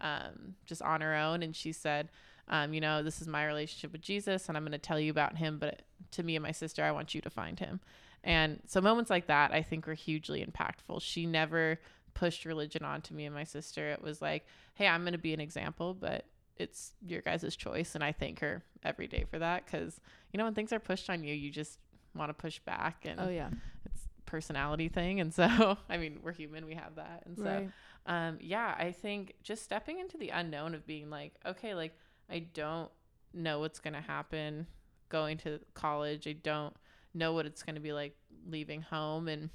[0.01, 1.41] um, just on her own.
[1.41, 2.09] And she said,
[2.49, 5.11] um, "You know, this is my relationship with Jesus, and I'm going to tell you
[5.11, 5.57] about him.
[5.57, 7.79] But to me and my sister, I want you to find him."
[8.23, 11.01] And so moments like that, I think, were hugely impactful.
[11.01, 11.79] She never
[12.13, 13.89] pushed religion onto me and my sister.
[13.89, 16.25] It was like, "Hey, I'm going to be an example, but."
[16.61, 19.99] It's your guys' choice, and I thank her every day for that because
[20.31, 21.79] you know when things are pushed on you you just
[22.15, 23.49] want to push back and oh yeah,
[23.85, 27.69] it's personality thing and so i mean we're human we have that and so right.
[28.05, 31.93] um yeah i think just stepping into the unknown of being like okay like
[32.29, 32.91] i don't
[33.33, 34.67] know what's going to happen
[35.09, 36.75] going to college i don't
[37.13, 38.15] know what it's going to be like
[38.47, 39.49] leaving home and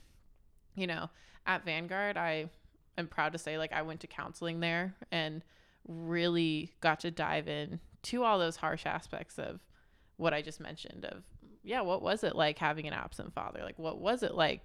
[0.75, 1.09] you know
[1.47, 2.49] at vanguard i
[2.99, 5.43] am proud to say like i went to counseling there and
[5.87, 9.61] really got to dive in to all those harsh aspects of
[10.17, 11.25] what I just mentioned of
[11.63, 13.61] yeah, what was it like having an absent father?
[13.63, 14.61] Like what was it like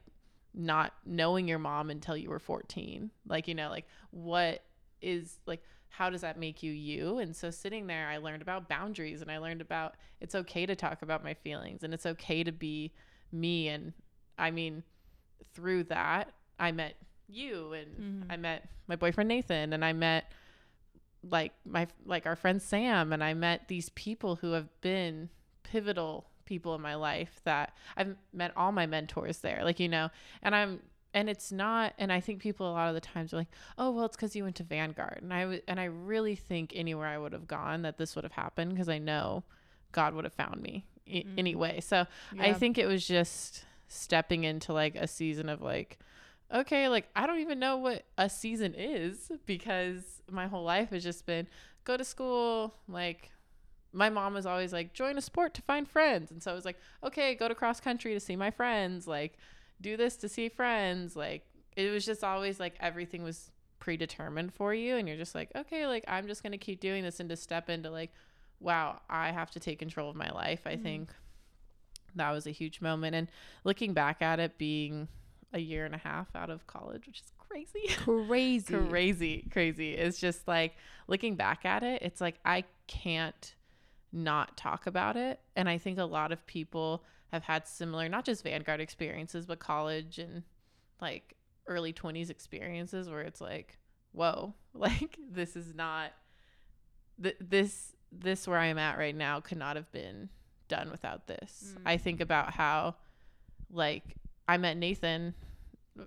[0.53, 3.09] not knowing your mom until you were 14?
[3.25, 4.63] Like, you know, like what
[5.01, 7.17] is like how does that make you you?
[7.17, 10.75] And so sitting there I learned about boundaries and I learned about it's okay to
[10.75, 12.91] talk about my feelings and it's okay to be
[13.31, 13.93] me and
[14.37, 14.83] I mean
[15.53, 16.95] through that I met
[17.27, 18.31] you and Mhm.
[18.33, 20.31] I met my boyfriend Nathan and I met
[21.23, 25.29] like my like our friend Sam and I met these people who have been
[25.63, 30.09] pivotal people in my life that I've met all my mentors there like you know
[30.41, 30.81] and I'm
[31.13, 33.91] and it's not and I think people a lot of the times are like oh
[33.91, 37.07] well it's cuz you went to Vanguard and I w- and I really think anywhere
[37.07, 39.43] I would have gone that this would have happened because I know
[39.91, 41.39] God would have found me I- Mhm.
[41.39, 42.05] anyway so
[42.39, 45.97] I think it was just stepping into like a season of like,
[46.53, 51.03] okay, like I don't even know what a season is because my whole life has
[51.03, 51.47] just been
[51.85, 52.75] go to school.
[52.87, 53.31] Like
[53.91, 56.29] my mom was always like, join a sport to find friends.
[56.29, 59.07] And so I was like, okay, go to cross country to see my friends.
[59.07, 59.39] Like
[59.81, 61.15] do this to see friends.
[61.15, 64.95] Like it was just always like everything was predetermined for you.
[64.97, 67.35] And you're just like, okay, like I'm just going to keep doing this and to
[67.37, 68.11] step into like,
[68.59, 70.61] wow, I have to take control of my life.
[70.65, 70.83] I Mhm.
[70.83, 71.09] think
[72.15, 73.15] that was a huge moment.
[73.15, 73.27] And
[73.63, 75.07] looking back at it being
[75.53, 77.87] a year and a half out of college, which is crazy.
[77.97, 78.73] crazy.
[78.89, 79.93] crazy, crazy.
[79.93, 80.75] It's just like
[81.07, 83.55] looking back at it, it's like I can't
[84.11, 85.39] not talk about it.
[85.55, 89.59] And I think a lot of people have had similar, not just Vanguard experiences, but
[89.59, 90.43] college and
[91.01, 91.35] like
[91.67, 93.77] early 20s experiences where it's like,
[94.11, 96.11] whoa, like this is not,
[97.21, 100.29] th- this, this where I am at right now could not have been
[100.67, 101.75] done without this.
[101.77, 101.81] Mm.
[101.85, 102.95] I think about how,
[103.71, 104.03] like,
[104.47, 105.35] I met Nathan,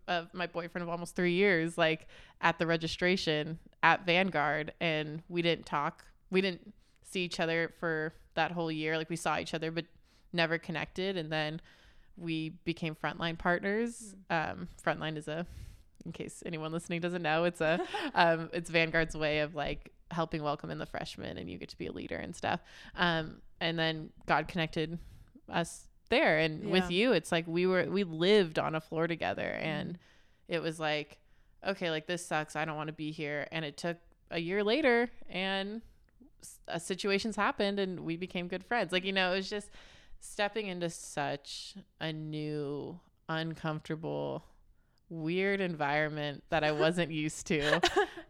[0.09, 2.09] uh, my boyfriend of almost three years, like
[2.41, 6.05] at the registration at Vanguard, and we didn't talk.
[6.31, 6.73] We didn't
[7.09, 8.97] see each other for that whole year.
[8.97, 9.85] Like we saw each other, but
[10.33, 11.17] never connected.
[11.17, 11.61] And then
[12.17, 14.15] we became frontline partners.
[14.31, 15.47] Um, frontline is a,
[16.05, 17.81] in case anyone listening doesn't know, it's a,
[18.15, 21.79] um, it's Vanguard's way of like helping welcome in the freshmen, and you get to
[21.79, 22.61] be a leader and stuff.
[22.97, 24.99] Um, and then God connected
[25.49, 29.49] us there, and with you, it's like we were we lived on a floor together,
[29.49, 29.99] and
[30.49, 31.19] it was like,
[31.67, 32.57] okay, like this sucks.
[32.57, 33.49] I don't want to be here.
[33.51, 33.97] And it took
[34.31, 35.81] a year later, and
[36.69, 38.93] uh, situations happened and we became good friends.
[38.93, 39.71] Like, you know, it was just
[40.23, 44.45] stepping into such a new, uncomfortable,
[45.11, 47.81] weird environment that I wasn't used to.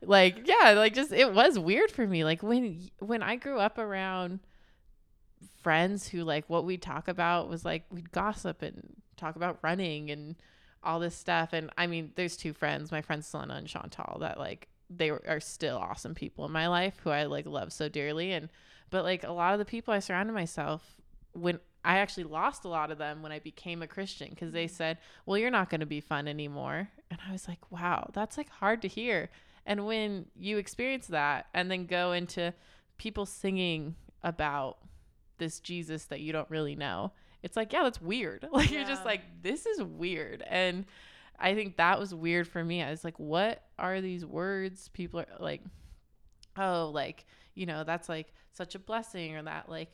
[0.05, 2.25] Like, yeah, like just it was weird for me.
[2.25, 4.41] Like when when I grew up around
[5.63, 10.11] friends who like what we talk about was like we'd gossip and talk about running
[10.11, 10.35] and
[10.83, 11.53] all this stuff.
[11.53, 15.41] And I mean, there's two friends, my friends Selena and Chantal, that like they are
[15.41, 18.33] still awesome people in my life who I like love so dearly.
[18.33, 18.49] And
[18.91, 20.83] but like a lot of the people I surrounded myself
[21.33, 24.67] when I actually lost a lot of them when I became a Christian because they
[24.67, 24.71] mm.
[24.71, 28.37] said, "Well, you're not going to be fun anymore," and I was like, "Wow, that's
[28.37, 29.31] like hard to hear."
[29.67, 32.53] And when you experience that and then go into
[32.99, 34.79] people singing about
[35.39, 38.49] this Jesus that you don't really know, it's like, yeah, that's weird.
[38.53, 40.43] Like you're just like, this is weird.
[40.47, 40.85] And
[41.39, 42.83] I think that was weird for me.
[42.83, 45.63] I was like, what are these words people are like,
[46.57, 49.91] oh, like, you know, that's like such a blessing or that like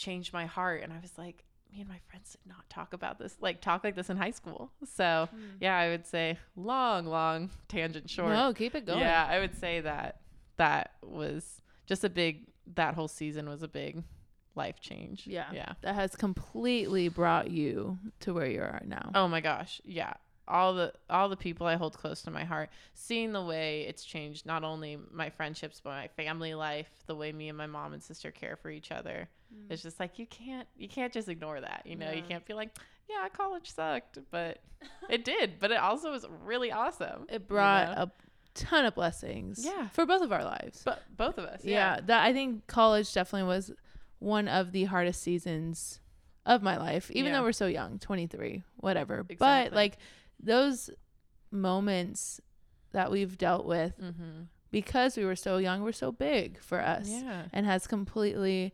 [0.00, 0.82] changed my heart.
[0.82, 3.84] And I was like, me and my friends did not talk about this, like talk
[3.84, 4.72] like this in high school.
[4.96, 5.42] So hmm.
[5.60, 8.30] yeah, I would say long, long tangent short.
[8.30, 9.00] No, keep it going.
[9.00, 10.22] Yeah, I would say that
[10.56, 14.02] that was just a big, that whole season was a big
[14.56, 15.26] life change.
[15.26, 15.46] Yeah.
[15.52, 15.74] Yeah.
[15.82, 19.10] That has completely brought you to where you are now.
[19.14, 19.80] Oh my gosh.
[19.84, 20.14] Yeah.
[20.50, 24.04] All the all the people I hold close to my heart, seeing the way it's
[24.04, 27.92] changed not only my friendships but my family life, the way me and my mom
[27.92, 29.28] and sister care for each other.
[29.68, 31.82] It's just like you can't you can't just ignore that.
[31.84, 32.28] You know, you Mm.
[32.28, 32.70] Can't be like,
[33.08, 34.58] yeah, college sucked, but
[35.08, 35.54] it did.
[35.58, 37.26] But it also was really awesome.
[37.28, 38.02] It brought know?
[38.04, 38.10] a
[38.54, 39.64] ton of blessings.
[39.64, 39.88] Yeah.
[39.88, 40.82] For both of our lives.
[40.84, 41.64] but both of us.
[41.64, 41.98] yeah.
[42.06, 43.72] that I think college definitely was
[44.20, 45.98] one of the hardest seasons
[46.46, 47.38] of my life, even Yeah.
[47.38, 49.24] though we're so young, 23, whatever.
[49.38, 49.98] But like
[50.42, 50.90] those
[51.50, 52.40] moments
[52.92, 54.42] that we've dealt with Mm-hmm.
[54.70, 57.42] because we were so young were so big for us Yeah.
[57.52, 58.72] and has completely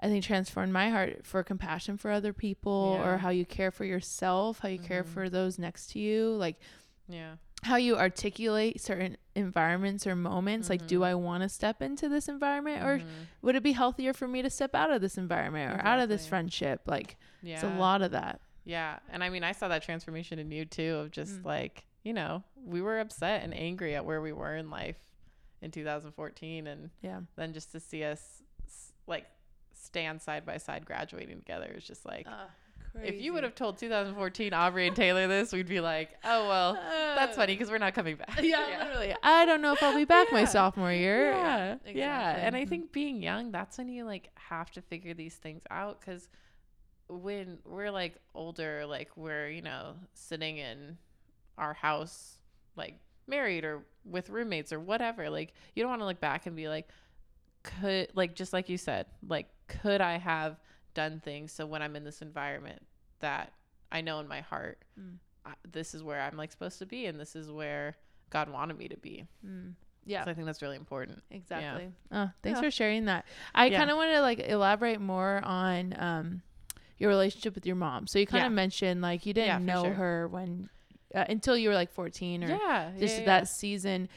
[0.00, 3.08] I think transformed my heart for compassion for other people Yeah.
[3.08, 5.08] or how you care for yourself, how you care Mhm.
[5.08, 6.56] for those next to you, like
[7.08, 7.34] Yeah.
[7.64, 11.06] how you articulate certain environments or moments like do Mhm.
[11.06, 13.06] i want to step into this environment or Mhm.
[13.42, 16.08] would it be healthier for me to step out of this environment or out of
[16.08, 17.54] this friendship like yeah.
[17.54, 18.98] it's a lot of that Yeah.
[19.10, 21.46] And I mean, I saw that transformation in you too of just Mm.
[21.46, 24.98] like, you know, we were upset and angry at where we were in life
[25.62, 26.66] in 2014.
[26.66, 28.42] And yeah then just to see us
[29.06, 29.24] like
[29.72, 32.26] stand side by side graduating together is just like,
[33.02, 36.74] if you would have told 2014 Aubrey and Taylor this, we'd be like, oh, well,
[36.74, 38.38] that's funny because we're not coming back.
[38.42, 41.76] yeah, literally i don't know if i'll be back my sophomore year Yeah.
[41.86, 41.90] Yeah.
[41.90, 42.42] exactly.
[42.44, 46.00] And I think being young, that's when you like have to figure these things out
[46.00, 46.28] because
[47.08, 50.96] when we're like older, like we're, you know, sitting in
[51.56, 52.38] our house,
[52.76, 52.94] like
[53.26, 56.68] married or with roommates or whatever, like you don't want to look back and be
[56.68, 56.88] like,
[57.62, 60.56] could, like, just like you said, like, could I have
[60.94, 62.80] done things so when I'm in this environment
[63.20, 63.52] that
[63.92, 65.16] I know in my heart, Mm.
[65.46, 67.96] I, this is where I'm like supposed to be and this is where
[68.30, 69.26] God wanted me to be.
[69.46, 69.74] Mm.
[70.04, 71.22] yeah So I think that's really important.
[71.30, 72.62] exactly oh thanks Yeah.
[72.62, 73.78] for sharing that i Yeah.
[73.78, 76.42] kind of want to like elaborate more on um
[76.98, 78.46] your relationship with your mom so you kind Yeah.
[78.46, 79.94] of mentioned like you didn't Yeah, know sure.
[79.94, 80.68] her when
[81.14, 84.08] uh, until you were like 14 or yeah, just that season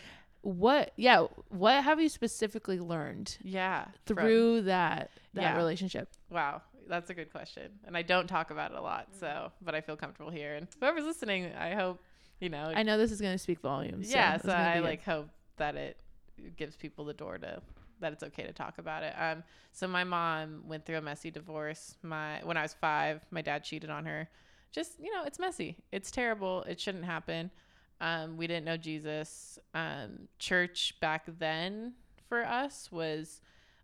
[0.42, 5.58] what yeah what have you specifically learned yeah from- through that that Yeah.
[5.58, 9.52] relationship wow that's a good question and i don't talk about it a lot so
[9.62, 12.02] but i feel comfortable here and whoever's listening i hope
[12.40, 15.04] you know i know this is going to speak volumes yeah it's so i like
[15.04, 15.98] hope that it
[16.58, 17.62] gives people the door to
[18.02, 19.14] that it's okay to talk about it.
[19.18, 21.96] Um so my mom went through a messy divorce.
[22.04, 24.30] My when i was five my dad cheated on her.
[24.72, 25.78] Just you know it's messy.
[25.92, 26.64] It's terrible.
[26.64, 27.52] It shouldn't happen.
[28.00, 29.60] Um we didn't know jesus.
[29.74, 31.94] Um church back then
[32.28, 33.42] for us was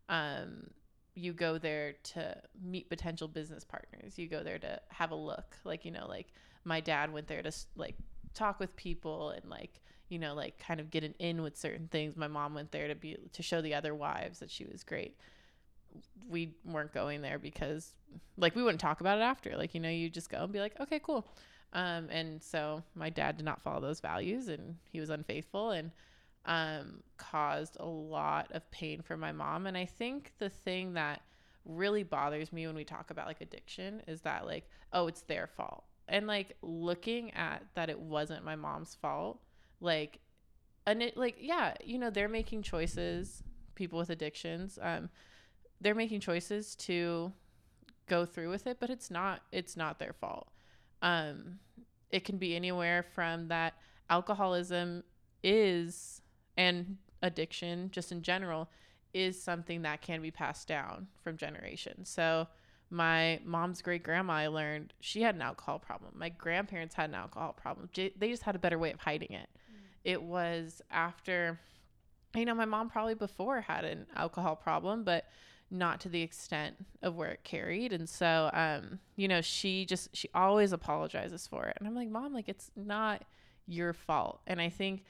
[0.10, 0.68] um
[1.16, 4.20] you go there to meet potential business partners.
[4.20, 5.56] You go there to have a look.
[5.64, 6.28] Like you know like
[6.64, 7.96] my dad went there to like
[8.34, 11.88] talk with people and like you know like kind of get an in with certain
[11.88, 12.16] things.
[12.16, 15.18] My mom went there to be to show the other wives that she was great.
[16.30, 17.94] We weren't going there because
[18.38, 19.56] like we wouldn't talk about it after.
[19.58, 21.28] Like you know you just go and be like okay cool.
[21.74, 25.92] Um and so my dad did not follow those values and he was unfaithful and
[26.46, 29.68] um caused a lot of pain for my mom.
[29.68, 31.22] And i think the thing that
[31.66, 35.48] really bothers me when we talk about like addiction is that like oh it's their
[35.48, 35.84] fault.
[36.08, 39.42] And like looking at that it wasn't my mom's fault
[39.80, 40.20] like
[40.86, 43.44] and it like yeah you know they're making choices
[43.76, 45.10] people with addictions um
[45.82, 47.32] they're making choices to
[48.08, 50.50] go through with it but it's not it's not their fault
[51.02, 51.60] um
[52.12, 53.74] it can be anywhere from that
[54.10, 55.04] alcoholism
[55.44, 56.22] is
[56.56, 58.70] and addiction just in general
[59.14, 62.06] is something that can be passed down from generation.
[62.06, 62.48] So
[62.90, 66.14] my mom's great grandma, I learned she had an alcohol problem.
[66.16, 67.90] My grandparents had an alcohol problem.
[67.94, 69.50] They just had a better way of hiding it.
[70.08, 71.60] It was after,
[72.34, 75.26] you know, my mom probably before had an alcohol problem, but
[75.70, 77.92] not to the extent of where it carried.
[77.92, 81.76] And so, um, you know, she just, she always apologizes for it.
[81.78, 83.26] And I'm like, mom, like, it's not
[83.68, 84.40] your fault.
[84.48, 85.04] And I think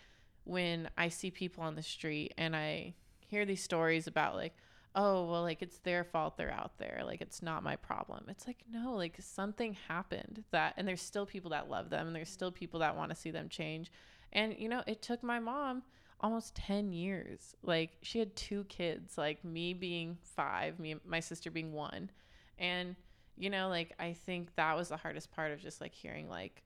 [0.45, 4.55] when I see people on the street and I hear these stories about, like,
[4.95, 7.03] oh, well, like, it's their fault they're out there.
[7.05, 8.23] Like, it's not my problem.
[8.29, 12.15] It's like, no, like, something happened that, and there's still people that love them and
[12.15, 13.91] there's still people that want to see them change.
[14.33, 15.83] And, you know, it took my mom
[16.19, 17.55] almost 10 years.
[17.63, 22.09] Like, she had two kids, like, me being five, me, my sister being one.
[22.57, 22.95] And,
[23.37, 26.63] you know, like, I think that was the hardest part of just like hearing, like,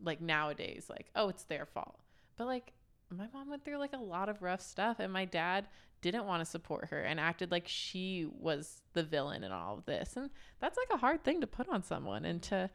[0.00, 2.00] like nowadays, like, oh, it's their fault.
[2.36, 2.72] But like,
[3.10, 5.66] my mom went through like a lot of rough stuff, and my dad
[6.00, 9.84] didn't want to support her and acted like she was the villain in all of
[9.84, 10.16] this.
[10.16, 12.68] And that's like a hard thing to put on someone and to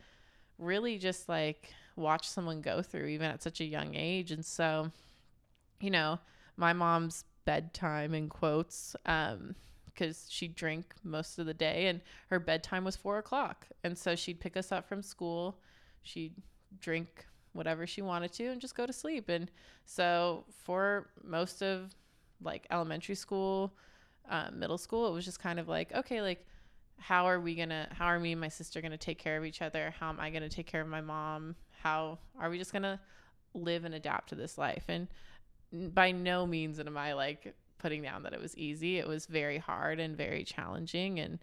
[0.58, 4.32] really just like watch someone go through, even at such a young age.
[4.32, 4.92] And so,
[5.82, 6.20] you know,
[6.56, 12.40] my mom's bedtime in quotes, um, because she'd drink most of the day and her
[12.40, 13.66] bedtime was four o'clock.
[13.84, 15.58] And so she'd pick us up from school.
[16.04, 16.36] She'd
[16.80, 19.28] drink whatever she wanted to and just go to sleep.
[19.30, 19.50] And
[19.86, 21.96] so for most of
[22.42, 23.74] like elementary school,
[24.30, 26.46] um, middle school, it was just kind of like, okay, like,
[27.00, 29.62] how are we gonna, how are me and my sister gonna take care of each
[29.62, 29.94] other?
[30.00, 31.56] How am I gonna take care of my mom?
[31.82, 33.00] How are we just gonna
[33.54, 34.86] live and adapt to this life?
[34.88, 35.08] And
[35.94, 38.98] by no means am I like putting down that it was easy.
[38.98, 41.40] It was very hard and very challenging and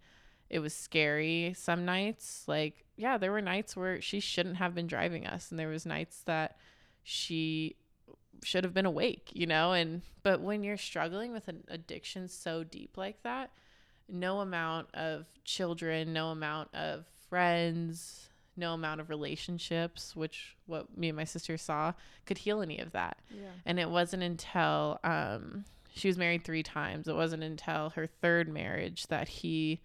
[0.50, 2.44] it was scary some nights.
[2.46, 5.86] Like, yeah, there were nights where she shouldn't have been driving us and there was
[5.86, 6.56] nights that
[7.02, 7.76] she
[8.42, 9.72] should have been awake, you know?
[9.72, 13.50] And but when you're struggling with an addiction so deep like that,
[14.08, 21.08] no amount of children, no amount of friends, no amount of relationships, which what me
[21.08, 21.92] and my sister saw,
[22.26, 23.18] could heal any of that.
[23.30, 23.48] Yeah.
[23.66, 27.08] And it wasn't until um, she was married three times.
[27.08, 29.80] It wasn't until her third marriage that he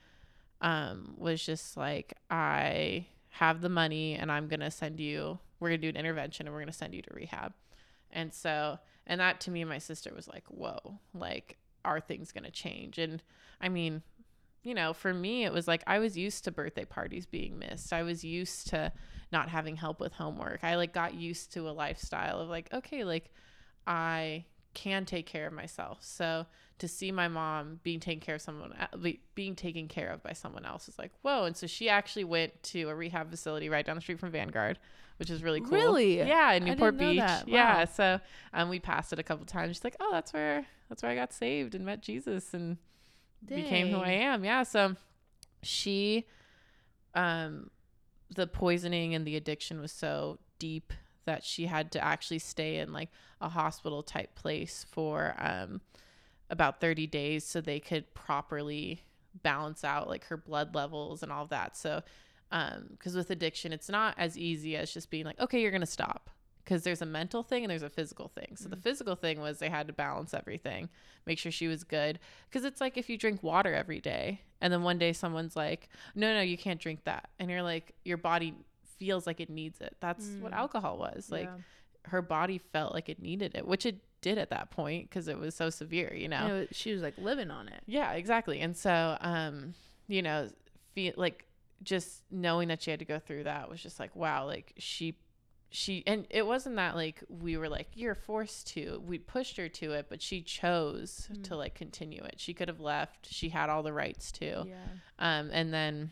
[0.62, 5.70] um, was just like, I have the money and I'm going to send you, we're
[5.70, 7.54] going to do an intervention and we're going to send you to rehab.
[8.12, 12.32] And so, and that to me and my sister was like, whoa, like, are things
[12.32, 12.98] going to change?
[12.98, 13.22] And
[13.62, 14.02] I mean,
[14.70, 17.92] you know, for me, it was like I was used to birthday parties being missed.
[17.92, 18.94] I was used to
[19.32, 20.64] not having help with homework.
[20.64, 23.32] I like got used to a lifestyle of like, okay, like
[23.88, 24.46] I
[24.76, 25.98] can take care of myself.
[26.02, 26.46] So
[26.78, 28.76] to see my mom being taken care of someone
[29.34, 31.46] being taken care of by someone else is like, whoa.
[31.46, 34.78] And so she actually went to a rehab facility right down the street from Vanguard,
[35.18, 35.72] which is really cool.
[35.72, 36.20] Really?
[36.20, 37.18] Yeah, in Newport Beach.
[37.18, 37.48] that.
[37.48, 37.86] Yeah.
[37.86, 38.20] So
[38.54, 39.78] um, we passed it a couple times.
[39.78, 42.78] She's like, oh, that's where that's where I got saved and met Jesus and
[43.46, 44.44] became who I am.
[44.44, 44.64] Yeah.
[44.64, 44.96] So
[45.64, 46.26] she,
[47.16, 47.70] um,
[48.34, 50.94] the poisoning and the addiction was so deep
[51.26, 53.10] that she had to actually stay in like
[53.42, 55.82] a hospital type place for um
[56.50, 59.04] about 30 days so they could properly
[59.44, 61.78] balance out like her blood levels and all of that.
[61.78, 62.02] So
[62.52, 65.82] um because with addiction it's not as easy as just being like okay you're going
[65.82, 66.32] to stop
[66.70, 68.56] because there's a mental thing and there's a physical thing.
[68.56, 70.88] So the physical thing was they had to balance everything,
[71.26, 72.20] make sure she was good.
[72.48, 75.90] Because it's like if you drink water every day and then one day someone's like,
[76.14, 77.30] no, no, you can't drink that.
[77.40, 78.54] And you're like, your body
[79.00, 79.98] feels like it needs it.
[80.00, 80.58] That's what Mm.
[80.58, 81.32] alcohol was.
[81.32, 81.58] Like Yeah.
[82.12, 85.40] her body felt like it needed it, which it did at that point because it
[85.40, 86.46] was so severe, you know?
[86.56, 87.82] It was- she was like living on it.
[87.88, 88.60] Yeah, exactly.
[88.60, 89.74] And so, um,
[90.08, 90.50] you know,
[90.94, 91.46] feel like
[91.82, 95.18] just knowing that she had to go through that was just like, wow, like she,
[95.72, 99.70] she, and it wasn't that like we were like, you're forced to, we pushed her
[99.70, 101.44] to it, but she chose Mm.
[101.44, 102.36] to like continue it.
[102.38, 103.28] She could have left.
[103.32, 104.66] She had all the rights to.
[104.68, 104.76] Yeah.
[105.20, 106.12] Um, and then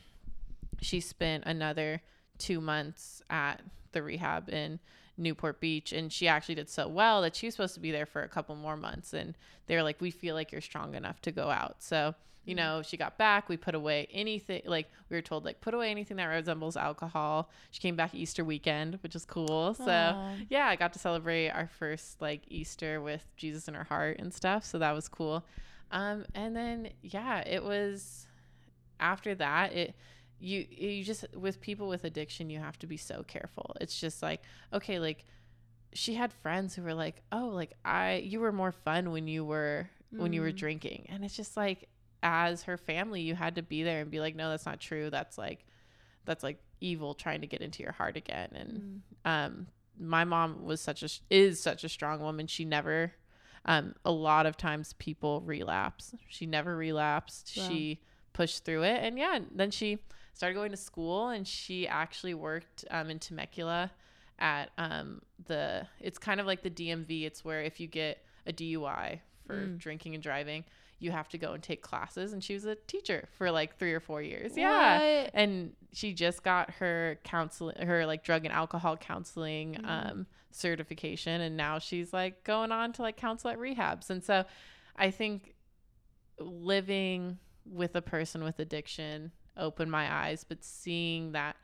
[0.82, 2.02] she spent another
[2.38, 3.62] two months at
[3.94, 4.80] the rehab in
[5.18, 5.92] Newport Beach.
[5.92, 8.30] And she actually did so well that she was supposed to be there for a
[8.30, 9.12] couple more months.
[9.14, 9.36] And
[9.66, 11.78] they were like, we feel like you're strong enough to go out.
[11.80, 12.14] So,
[12.48, 13.50] you know, she got back.
[13.50, 17.52] We put away anything, like, we were told, like, put away anything that resembles alcohol.
[17.72, 19.76] She came back Easter weekend, which is cool.
[19.76, 20.36] So, Aw.
[20.50, 24.34] yeah, I got to celebrate our first like Easter with Jesus in her heart and
[24.34, 24.66] stuff.
[24.66, 25.46] So that was cool.
[25.92, 28.28] Um, and then yeah, it was
[29.00, 29.96] after that it
[30.40, 33.76] you you just with people with addiction you have to be so careful.
[33.82, 34.42] It's just like
[34.74, 35.26] okay, like
[35.94, 39.46] she had friends who were like, "Oh, like I you were more fun when you
[39.46, 40.56] were when you were Mm.
[40.58, 41.88] drinking." And it's just like
[42.24, 45.10] as her family, you had to be there and be like, "No, that's not true.
[45.10, 45.66] That's like
[46.26, 49.30] that's like evil trying to get into your heart again." And Mm.
[49.32, 49.68] um
[50.00, 53.14] my mom was such a is such a strong woman she never
[53.66, 56.14] um, a lot of times people relapse.
[56.30, 57.52] She never relapsed.
[57.58, 57.68] Wow.
[57.68, 58.00] She
[58.32, 59.98] pushed through it, and yeah, then she
[60.34, 63.92] started going to school, and she actually worked um, in Temecula
[64.40, 65.86] at um, the.
[66.00, 67.26] It's kind of like the DMV.
[67.26, 69.78] It's where if you get a DUI for Mm.
[69.80, 70.66] drinking and driving,
[71.00, 73.94] you have to go and take classes, and she was a teacher for like three
[73.94, 74.58] or four years.
[74.58, 79.86] Yeah and she just got her counseling her like drug and alcohol counseling Mm.
[80.12, 84.44] um certification and now she's like going on to like counsel at rehabs and so
[84.96, 85.54] i think
[86.40, 91.56] living with a person with addiction opened my eyes but seeing that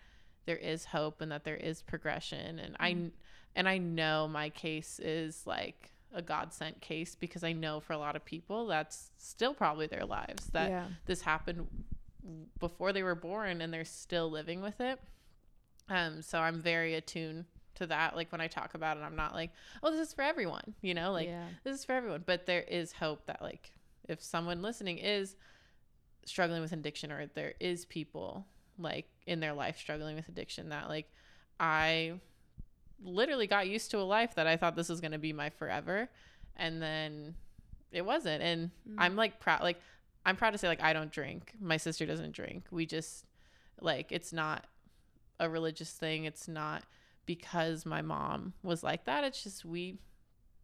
[0.46, 3.12] there is hope and that there is progression and i Mm.
[3.56, 7.94] and i know my case is like a god sent case because i know for
[7.94, 10.86] a lot of people that's still probably their lives that yeah.
[11.06, 11.68] this happened
[12.60, 15.00] before they were born and they're still living with it.
[15.90, 17.46] Um, so I'm very attuned
[17.76, 18.16] to that.
[18.16, 19.52] Like when I talk about it, I'm not like,
[19.82, 21.48] oh, this is for everyone, you know, like yeah.
[21.64, 22.24] this is for everyone.
[22.26, 23.72] But there is hope that like
[24.08, 25.36] if someone listening is
[26.26, 28.46] struggling with addiction or there is people
[28.80, 31.12] like in their life struggling with addiction that like
[31.60, 32.14] I
[33.04, 35.50] literally got used to a life that I thought this was going to be my
[35.50, 36.10] forever
[36.56, 37.36] and then
[37.92, 38.96] it wasn't and Mm.
[38.98, 39.80] I'm like proud like
[40.26, 41.54] I'm proud to say like I don't drink.
[41.60, 42.66] My sister doesn't drink.
[42.72, 43.26] We just
[43.82, 44.66] like it's not
[45.40, 46.26] a religious thing.
[46.26, 46.84] It's not
[47.26, 49.24] because my mom was like that.
[49.24, 50.00] It's just we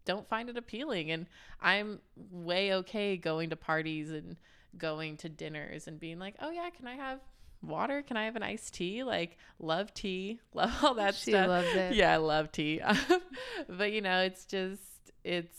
[0.05, 1.27] don't find it appealing and
[1.61, 1.99] I'm
[2.31, 4.37] way okay going to parties and
[4.77, 7.19] going to dinners and being like, "Oh yeah, can I have
[7.61, 8.01] water?
[8.01, 11.47] Can I have an iced tea?" Like love tea, love all that she stuff.
[11.47, 11.95] loves it.
[11.95, 12.81] Yeah, I love tea.
[13.69, 14.81] but you know, it's just
[15.23, 15.57] it's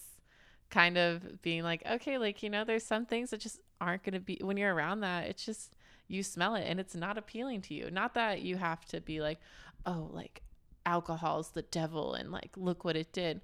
[0.70, 4.14] kind of being like, okay, like, you know, there's some things that just aren't going
[4.14, 5.72] to be when you're around that, it's just
[6.08, 7.90] you smell it and it's not appealing to you.
[7.90, 9.38] Not that you have to be like,
[9.86, 10.42] oh, like
[10.86, 13.40] alcohol's the devil and like look what it did.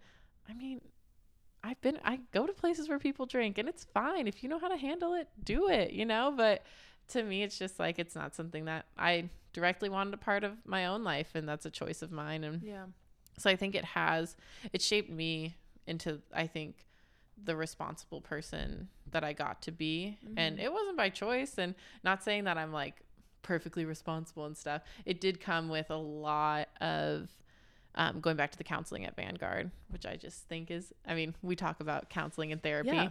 [0.49, 0.81] I mean,
[1.63, 4.27] I've been I go to places where people drink and it's fine.
[4.27, 6.33] If you know how to handle it, do it, you know?
[6.37, 6.65] But
[7.09, 10.53] to me it's just like it's not something that I directly wanted a part of
[10.67, 12.87] my own life and that's a choice of mine and Yeah.
[13.39, 14.37] so I think it has
[14.73, 16.85] it shaped me into I think
[17.43, 20.19] the responsible person that I got to be.
[20.39, 20.63] And Mhm.
[20.63, 23.03] it wasn't by choice and not saying that I'm like
[23.43, 24.83] perfectly responsible and stuff.
[25.05, 27.29] It did come with a lot of
[27.95, 31.35] um, going back to the counseling at Vanguard, which I just think is, I mean,
[31.43, 33.11] we talk about counseling and therapy, Yeah.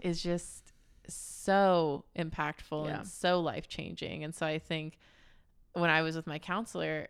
[0.00, 0.72] is just
[1.08, 2.98] so impactful Yeah.
[3.00, 4.24] and so life changing.
[4.24, 4.98] And so I think
[5.72, 7.08] when I was with my counselor,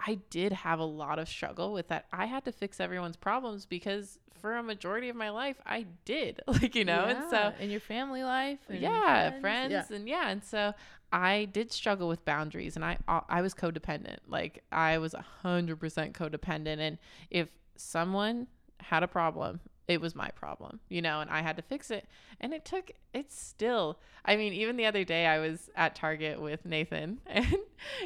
[0.00, 2.06] I did have a lot of struggle with that.
[2.12, 6.40] I had to fix everyone's problems because for a majority of my life, I did,
[6.46, 8.58] like, you know, and so in your family life.
[8.68, 9.96] And yeah, friends, Yeah.
[9.96, 10.74] and yeah, and so
[11.12, 14.18] I did struggle with boundaries, and I uh, I was codependent.
[14.26, 16.98] Like I was a hundred percent codependent, and
[17.30, 18.48] if someone
[18.80, 22.06] had a problem, it was my problem, you know, and I had to fix it.
[22.40, 22.90] And it took.
[23.12, 23.98] It's still.
[24.24, 27.56] I mean, even the other day, I was at Target with Nathan, and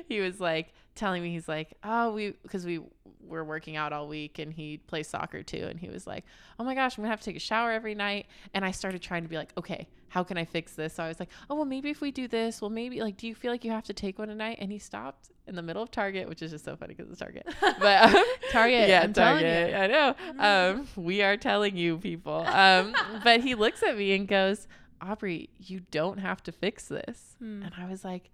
[0.08, 2.80] he was like telling me, he's like, oh, we because we
[3.24, 6.24] were working out all week, and he plays soccer too, and he was like,
[6.58, 8.26] oh my gosh, I'm gonna have to take a shower every night.
[8.54, 10.94] And I started trying to be like, okay, how can I fix this?
[10.94, 13.26] So I was like, oh, well, maybe if we do this, well, maybe like, do
[13.26, 14.58] you feel like you have to take one tonight?
[14.60, 17.20] And he stopped in the middle of Target, which is just so funny because it's
[17.20, 17.46] Target.
[17.60, 19.74] But um, Target, yeah, I'm Target.
[19.74, 20.14] I know.
[20.38, 22.44] Um, we are telling you people.
[22.46, 22.94] Um,
[23.24, 24.66] but he looks at me and goes,
[25.00, 27.36] Aubrey, you don't have to fix this.
[27.38, 27.62] Hmm.
[27.62, 28.30] And I was like,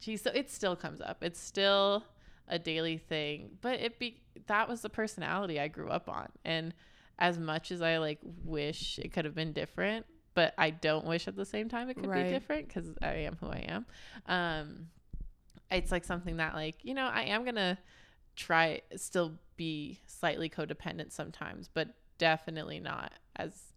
[0.00, 1.22] geez, so it still comes up.
[1.22, 2.04] It's still
[2.48, 6.28] a daily thing, but it be that was the personality I grew up on.
[6.44, 6.74] And
[7.18, 10.06] as much as I like wish it could have been different,
[10.36, 12.26] but I don't wish at the same time it could Right.
[12.26, 13.86] be different because I am who I am.
[14.26, 14.88] Um,
[15.70, 17.76] it's like something that like you know I am gonna
[18.36, 23.72] try still be slightly codependent sometimes, but definitely not as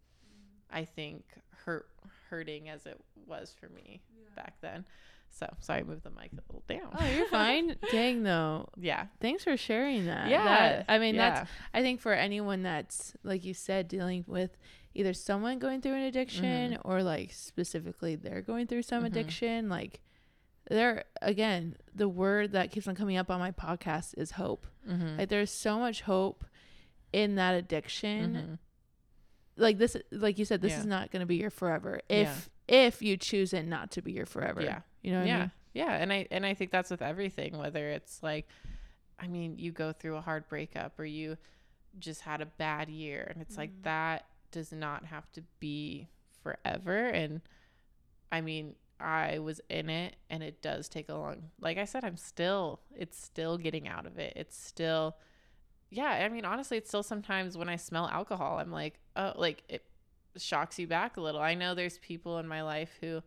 [0.70, 1.24] I think
[1.66, 1.88] hurt
[2.30, 4.02] hurting as it was for me
[4.36, 4.86] back then.
[5.32, 6.92] So sorry, I moved the mic a little down.
[7.00, 7.76] Oh, you're fine.
[7.92, 8.70] Dang though.
[8.78, 9.06] yeah.
[9.22, 10.28] Thanks for sharing that.
[10.30, 10.44] Yeah.
[10.44, 11.30] That- I mean, yeah.
[11.36, 14.58] that's I think for anyone that's like you said dealing with
[14.96, 16.88] either someone going through an addiction Mm-hmm.
[16.90, 19.08] or like specifically they're going through some Mhm.
[19.08, 20.02] addiction, like
[20.70, 24.68] there again, the word that keeps on coming up on my podcast is hope.
[24.88, 25.18] mm-hmm.
[25.20, 26.46] Like there's so much hope
[27.14, 28.34] in that addiction.
[28.36, 28.60] Mhm.
[29.58, 30.80] Like this like you said this Yeah.
[30.80, 32.22] is not going to be your forever Yeah.
[32.22, 34.62] if if you choose it not to be your forever.
[34.62, 34.82] Yeah.
[35.02, 35.52] You know what yeah I mean?
[35.74, 38.48] yeah and i and i think that's with everything whether it's like
[39.20, 41.38] i mean you go through a hard breakup or you
[42.00, 43.84] just had a bad year and it's like Mhm.
[43.84, 46.08] that does not have to be
[46.44, 47.42] forever and
[48.32, 52.04] i mean i was in it and it does take a long like i said
[52.04, 55.16] i'm still it's still getting out of it it's still
[55.90, 59.64] yeah i mean honestly it's still sometimes when i smell alcohol i'm like oh like
[59.70, 59.84] it
[60.38, 61.42] shocks you back a little.
[61.42, 63.22] I know there's people in my life who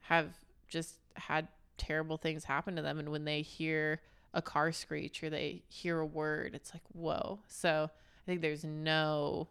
[0.00, 0.34] have
[0.68, 1.48] just had
[1.78, 4.00] terrible things happen to them and when they hear
[4.34, 8.64] a car screech or they hear a word, it's like, "Whoa." So, I think there's
[8.64, 9.48] no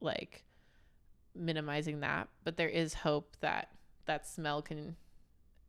[0.00, 0.44] like
[1.34, 3.68] minimizing that, but there is hope that
[4.06, 4.96] that smell can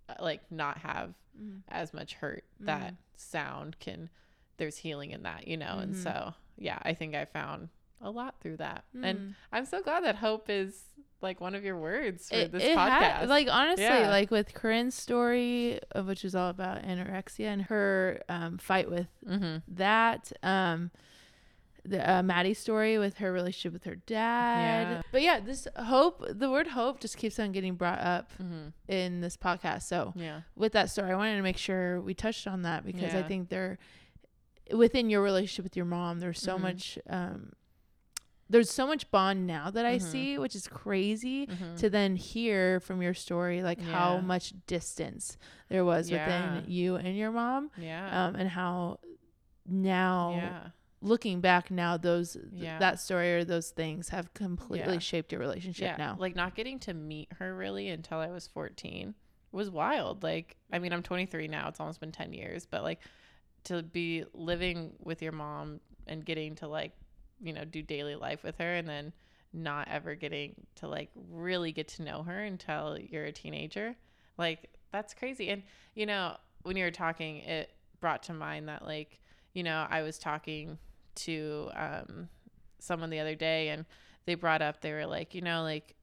[0.10, 1.62] uh, like not have Mm.
[1.70, 2.44] as much hurt.
[2.60, 4.10] That sound can
[4.58, 5.80] there's healing in that, you know.
[5.80, 6.04] And Mhm.
[6.04, 8.84] so, yeah, I think I found a lot through that.
[9.02, 9.36] And Mm.
[9.52, 10.86] I'm so glad that hope is
[11.22, 13.00] like one of your words for It- this it podcast.
[13.00, 14.10] had- like honestly, Yeah.
[14.10, 19.08] like with Corinne's story, of which is all about anorexia and her um, fight with
[19.26, 19.58] mm-hmm.
[19.76, 20.32] that.
[20.44, 20.92] Um,
[21.86, 24.90] the uh, Maddie's story with her relationship with her dad.
[24.90, 25.02] Yeah.
[25.12, 28.70] But yeah, this hope, the word hope, just keeps on getting brought up Mm-hmm.
[28.88, 29.84] in this podcast.
[29.84, 30.42] So Yeah.
[30.56, 33.50] with that story, I wanted to make sure we touched on that because I think
[33.50, 33.80] there,
[34.72, 36.62] within your relationship with your mom, there's so Mhm.
[36.62, 36.98] much.
[37.10, 37.52] Um,
[38.50, 40.02] there's so much bond now that I Mhm.
[40.02, 41.78] see, which is crazy Mhm.
[41.80, 45.38] to then hear from your story like how much distance
[45.70, 46.54] there was Yeah.
[46.54, 48.28] within you and your mom Yeah.
[48.28, 49.00] um, and how
[49.66, 50.68] now yeah.
[51.04, 55.00] Looking back now those th- that story or those things have completely Yeah.
[55.00, 55.96] shaped your relationship Yeah.
[55.98, 59.14] now Like not getting to meet her really until I was 14
[59.52, 60.24] was wild.
[60.24, 61.68] Like, I mean, I'm 23 now.
[61.68, 63.02] It's almost been 10 years, but like
[63.66, 66.94] to be living with your mom and getting to like,
[67.42, 69.14] you know, do daily life with her and then
[69.52, 73.96] not ever getting to like really get to know her until you're a teenager.
[74.38, 75.50] Like, that's crazy.
[75.50, 75.62] And,
[75.94, 79.20] you know, when you were talking, it brought to mind that like,
[79.54, 80.80] you know, I was talking
[81.16, 82.30] to um,
[82.80, 83.86] someone the other day and
[84.26, 85.96] they brought up, they were like, you know, like,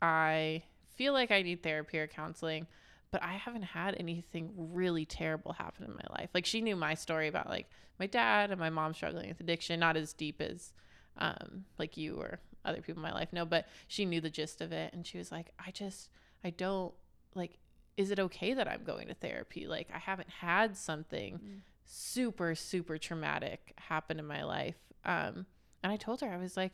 [0.00, 0.62] I
[0.94, 2.66] feel like I need therapy or counseling,
[3.10, 6.30] but I haven't had anything really terrible happen in my life.
[6.34, 9.78] Like she knew my story about like my dad and my mom struggling with addiction,
[9.80, 10.72] not as deep as
[11.18, 14.60] um like you or other people in my life know, but she knew the gist
[14.60, 16.08] of it and she was like, I just
[16.42, 16.94] I don't
[17.34, 17.58] like
[17.96, 19.66] is it okay that I'm going to therapy?
[19.66, 21.60] Like I haven't had something Mm.
[21.94, 24.76] Super super traumatic happened in my life.
[25.04, 25.46] Um
[25.82, 26.72] and I told her I was like,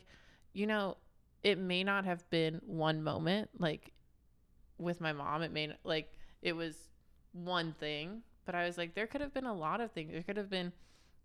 [0.53, 0.97] you know,
[1.43, 3.93] it may not have been one moment like
[4.79, 6.13] with my mom it may like
[6.43, 6.77] it was
[7.33, 10.13] one thing but i was like there could have been a lot of things.
[10.13, 10.73] There could have been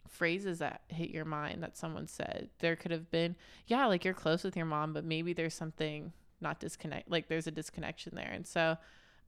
[0.08, 2.50] phrases that hit your mind that someone said.
[2.60, 3.36] There could have been
[3.68, 7.48] yeah like you're close with your mom but maybe there's something not disconnect like there's
[7.48, 8.32] a disconnection there.
[8.32, 8.78] And so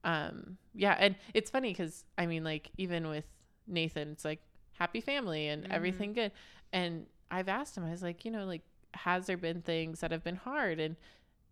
[0.03, 3.25] um yeah and it's funny because i mean like even with
[3.67, 4.39] nathan it's like
[4.77, 5.71] happy family and Mhm.
[5.71, 6.31] everything good
[6.73, 8.61] and i've asked him i was like you know like
[8.93, 10.95] has there been things that have been hard and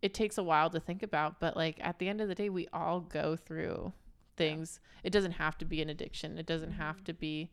[0.01, 2.49] it takes a while to think about but like at the end of the day
[2.49, 3.91] we all go through
[4.35, 7.05] things it doesn't have to be an addiction it doesn't have Mhm.
[7.05, 7.49] to be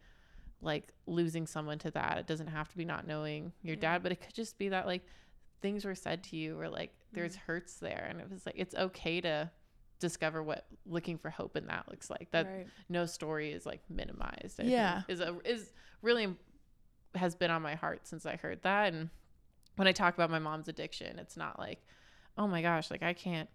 [0.63, 3.81] like losing someone to that it doesn't have to be not knowing your Yeah.
[3.81, 5.03] dad but it could just be that like
[5.61, 7.45] things were said to you or like there's Mm-hmm.
[7.47, 9.51] hurts there and it was like it's okay to
[10.01, 12.67] discover what looking for hope in that looks like that Right.
[12.89, 15.03] no story is like minimized I Yeah.
[15.09, 15.73] is a is
[16.03, 16.35] really
[17.15, 19.11] has been on my heart since i heard that and
[19.77, 21.85] when i talk about my mom's addiction it's not like
[22.39, 23.49] oh my gosh like i can't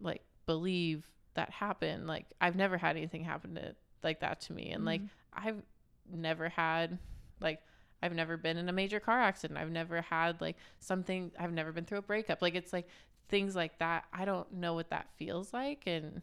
[0.00, 4.70] like believe that happened like i've never had anything happen to like that to me
[4.70, 5.08] and like Mhm.
[5.34, 5.62] i've
[6.12, 6.98] never had
[7.40, 7.60] like
[8.02, 11.72] i've never been in a major car accident i've never had like something i've never
[11.72, 12.86] been through a breakup like it's like
[13.28, 16.22] things like that i don't know what that feels like and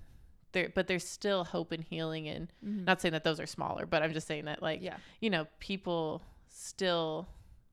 [0.54, 2.86] there but there's still hope and healing and Mhm.
[2.86, 5.48] not saying that those are smaller but i'm just saying that like yeah you know
[5.60, 7.28] people still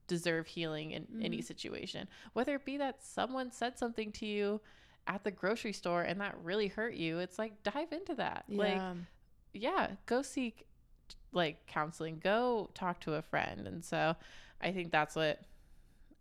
[0.06, 1.44] deserve healing in any Mhm.
[1.44, 4.60] situation whether it be that someone said something to you
[5.06, 8.76] at the grocery store and that really hurt you it's like dive into that like
[8.78, 8.94] yeah
[9.52, 10.66] yeah go seek
[11.32, 14.16] like counseling go talk to a friend and so
[14.60, 15.40] i think that's what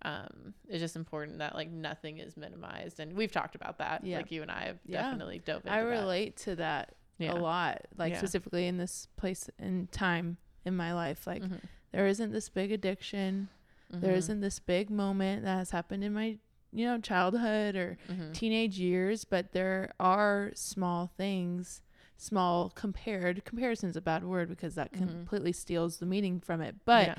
[0.03, 4.17] um is just important that like nothing is minimized and we've talked about that Yeah.
[4.17, 5.01] like you and i have Yeah.
[5.03, 5.89] definitely dove into i that.
[5.89, 7.33] relate to that yeah.
[7.33, 11.59] a lot like specifically in this place and time in my life like Mhm.
[11.91, 13.49] there isn't this big addiction
[13.91, 14.17] there Mhm.
[14.17, 16.37] isn't this big moment that has happened in my
[16.71, 18.33] you know childhood or Mhm.
[18.33, 21.81] teenage years but there are small things
[22.15, 24.97] small compared comparison's a bad word because that Mhm.
[24.97, 27.17] completely steals the meaning from it but.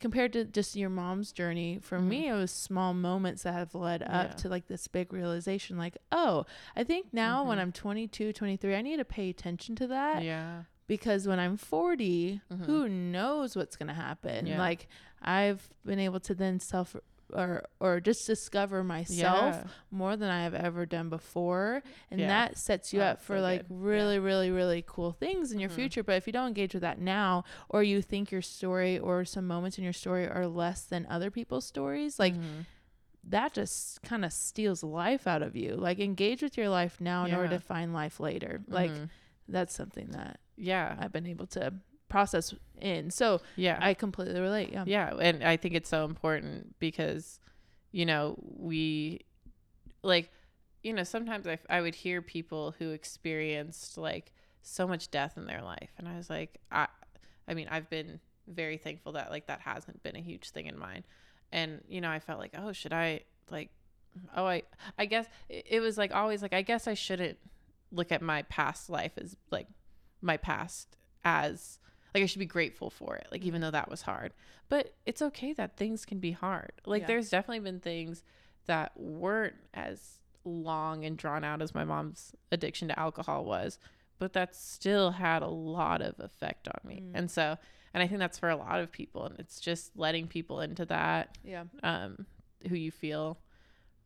[0.00, 2.04] Compared to just your mom's journey for Mhm.
[2.08, 4.36] me it was small moments that have led up Yeah.
[4.36, 6.46] to like this big realization like oh
[6.76, 7.62] i think now when Mhm.
[7.62, 12.40] i'm 22 23 i need to pay attention to that yeah because when i'm 40
[12.52, 12.64] Mhm.
[12.66, 14.58] who knows what's going to happen Yeah.
[14.58, 14.86] like
[15.20, 16.94] i've been able to then self
[17.32, 19.64] or or just discover myself Yeah.
[19.90, 21.82] more than I have ever done before.
[22.10, 22.26] And Yeah.
[22.28, 23.74] that sets you Oh, up for so like good.
[23.74, 23.84] Yeah.
[23.86, 25.74] really, really, really cool things in your Mhm.
[25.74, 26.02] future.
[26.02, 29.46] But if you don't engage with that now, or you think your story or some
[29.46, 32.64] moments in your story are less than other people's stories, like Mhm.
[33.24, 35.74] that just kind of steals life out of you.
[35.74, 38.62] Like engage with your life now in order to find life later.
[38.68, 39.10] Like Mhm.
[39.48, 41.72] that's something that yeah, I've been able to
[42.08, 43.10] process in.
[43.10, 44.70] So yeah, I completely relate.
[44.72, 44.84] Yeah.
[44.86, 47.40] yeah and i think it's so important because
[47.92, 49.20] you know we
[50.02, 50.30] like
[50.82, 54.32] you know sometimes I, I would hear people who experienced like
[54.62, 56.86] so much death in their life and i was like i
[57.46, 60.78] i mean i've been very thankful that like that hasn't been a huge thing in
[60.78, 61.04] mine
[61.52, 63.70] and you know i felt like oh should i like
[64.36, 64.62] oh i
[64.98, 67.38] i guess it, it was like always like i guess i shouldn't
[67.90, 69.66] look at my past life as like
[70.20, 71.78] my past as
[72.14, 74.32] like i should be grateful for it like even though that was hard
[74.68, 77.06] but it's okay that things can be hard like Yeah.
[77.08, 78.22] there's definitely been things
[78.66, 83.78] that weren't as long and drawn out as my mom's addiction to alcohol was
[84.18, 87.10] but that still had a lot of effect on me Mm.
[87.14, 87.56] and so
[87.94, 90.84] and i think that's for a lot of people and it's just letting people into
[90.86, 91.64] that Yeah.
[91.82, 92.26] um
[92.68, 93.38] who you feel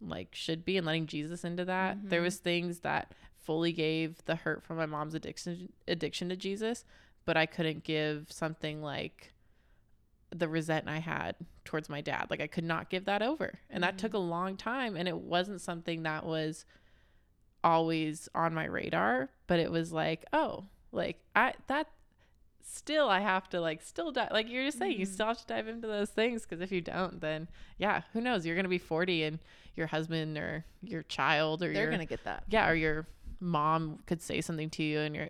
[0.01, 2.25] like should be and letting jesus into that there Mhm.
[2.25, 6.85] was things that fully gave the hurt from my mom's addiction addiction to jesus
[7.25, 9.33] but i couldn't give something like
[10.35, 13.83] the resent i had towards my dad like i could not give that over and
[13.85, 13.99] that Mhm.
[13.99, 16.65] took a long time and it wasn't something that was
[17.65, 21.87] always on my radar but it was like oh like i that
[22.65, 25.13] still i have to like still dive like you're just saying you Mhm.
[25.13, 27.47] still have to dive into those things because if you don't then
[27.79, 29.39] yeah who knows you're gonna be 40 and
[29.75, 32.45] your husband or your child or They're your gonna get that.
[32.49, 33.07] yeah or your
[33.41, 35.29] mom could say something to you and you're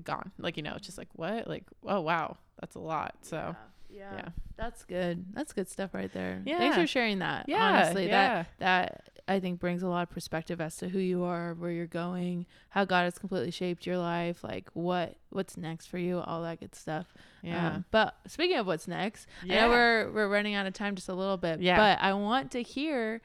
[0.00, 3.54] gone like you know it's just like what like oh wow that's a lot so
[3.94, 4.10] yeah.
[4.14, 4.28] yeah.
[4.56, 5.26] That's good.
[5.34, 6.40] That's good stuff right there.
[6.46, 6.56] Yeah.
[6.58, 7.46] Thanks for sharing that.
[7.46, 10.98] yeah Honestly, that yeah that I think brings a lot of perspective as to who
[10.98, 15.56] you are, where you're going, how God has completely shaped your life, like what what's
[15.58, 17.12] next for you, all that good stuff.
[17.42, 19.60] yeah Um, but speaking of what's next, I Yeah.
[19.66, 21.60] know we're we're running out of time just a little bit.
[21.60, 21.76] Yeah.
[21.76, 23.20] But I want to hear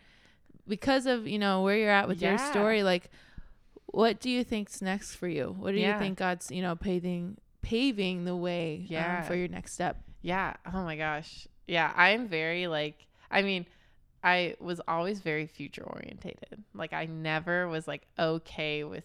[0.67, 3.09] because of, you know, where you're at with your story, like
[3.97, 5.55] what do you think's next for you?
[5.57, 9.73] What do you think God's, you know, paving paving the way um, for your next
[9.73, 10.01] step?
[10.21, 10.53] Yeah.
[10.71, 11.47] Oh my gosh.
[11.67, 11.91] Yeah.
[11.95, 13.65] I'm very like, I mean,
[14.23, 16.63] I was always very future orientated.
[16.73, 19.03] Like, I never was like okay with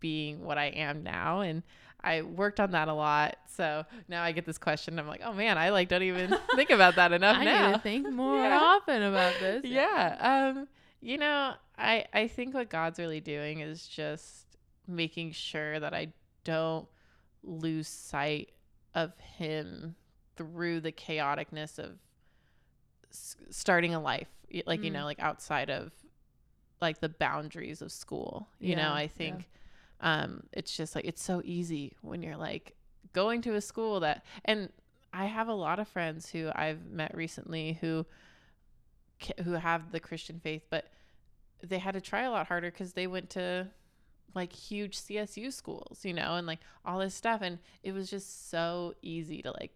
[0.00, 1.40] being what I am now.
[1.40, 1.62] And
[2.02, 3.36] I worked on that a lot.
[3.56, 4.98] So now I get this question.
[4.98, 7.66] I'm like, oh man, I like don't even think about that enough I now.
[7.66, 8.58] need to think more Yeah.
[8.58, 9.64] often about this.
[9.64, 10.52] yeah.
[10.56, 10.66] Um,
[11.00, 16.12] you know, I I think what God's really doing is just making sure that I
[16.44, 16.88] don't
[17.42, 18.50] lose sight
[18.94, 19.94] of him
[20.36, 21.98] through the chaoticness of
[23.10, 24.28] s- starting a life
[24.66, 24.94] like you Mm.
[24.94, 25.92] know like outside of
[26.80, 29.48] like the boundaries of school you Yeah, know i think
[30.00, 32.74] um it's just like it's so easy when you're like
[33.12, 34.70] going to a school that and
[35.12, 38.04] i have a lot of friends who i've met recently who
[39.44, 40.86] who have the christian faith but
[41.62, 43.66] they had to try a lot harder because they went to
[44.34, 48.50] like huge csu schools you know and like all this stuff and it was just
[48.50, 49.72] so easy to like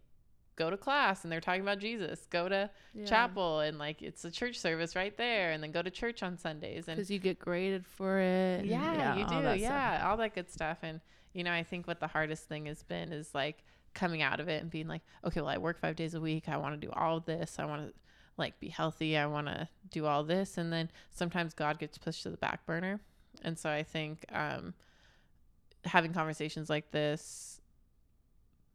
[0.56, 3.04] go to class and they're talking about jesus go to Yeah.
[3.04, 6.38] chapel and like it's a church service right there and then go to church on
[6.38, 8.60] sundays and because you get graded for it.
[8.60, 9.58] and yeah, you all do stuff.
[9.58, 11.00] yeah all that good stuff and
[11.32, 13.64] you know i think what the hardest thing has been is like
[13.94, 16.48] coming out of it and being like okay well i work five days a week
[16.48, 17.92] i want to do all of this i want to
[18.36, 22.22] like be healthy i want to do all this and then sometimes god gets pushed
[22.24, 23.00] to the back burner
[23.42, 24.74] and so i think um
[25.84, 27.60] having conversations like this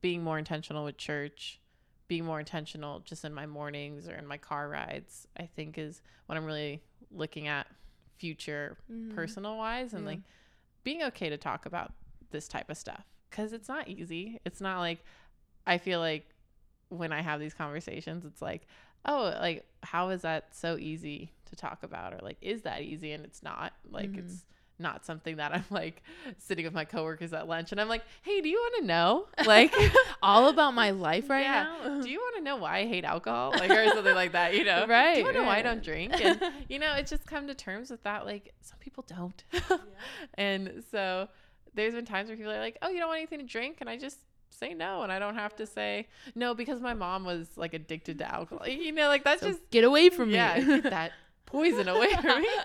[0.01, 1.59] being more intentional with church
[2.07, 6.01] being more intentional just in my mornings or in my car rides i think is
[6.25, 6.81] what i'm really
[7.11, 7.67] looking at
[8.17, 9.13] future Mhm.
[9.15, 10.11] personal wise and Yeah.
[10.11, 10.19] like
[10.83, 11.93] being okay to talk about
[12.31, 15.03] this type of stuff because it's not easy it's not like
[15.67, 16.29] i feel like
[16.89, 18.67] when i have these conversations it's like
[19.05, 23.11] oh like how is that so easy to talk about or like is that easy
[23.11, 24.19] and it's not like Mhm.
[24.19, 24.43] it's
[24.81, 26.01] not something that i'm like
[26.37, 29.27] sitting with my coworkers at lunch and i'm like hey do you want to know
[29.45, 29.73] like
[30.23, 31.63] all about my life right Yeah.
[31.83, 32.01] now.
[32.01, 33.51] do you want to know why I hate alcohol?
[33.57, 34.85] Like, or something like that, you know?
[34.87, 35.15] Right.
[35.15, 36.13] Do you want to know why I don't drink?
[36.23, 38.25] And, you know, it's just come to terms with that.
[38.25, 39.43] Like, some people don't.
[40.35, 41.27] and so
[41.73, 43.77] there's been times where people are like, oh, you don't want anything to drink?
[43.81, 44.17] And I just
[44.49, 45.01] say no.
[45.03, 48.67] And I don't have to say no because my mom was like addicted to alcohol.
[48.67, 50.65] You know, like that's So just, get away from yeah, me.
[50.67, 51.11] Yeah, get that
[51.45, 52.49] poison away from me.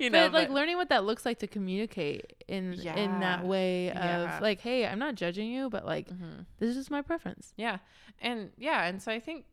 [0.00, 3.90] You know, but like learning what that looks like to communicate in in that way
[3.90, 4.38] of Yeah.
[4.42, 6.46] like, hey, I'm not judging you, but like Mhm.
[6.58, 7.52] this is my preference.
[7.56, 7.78] Yeah.
[8.20, 9.44] And yeah, and so I think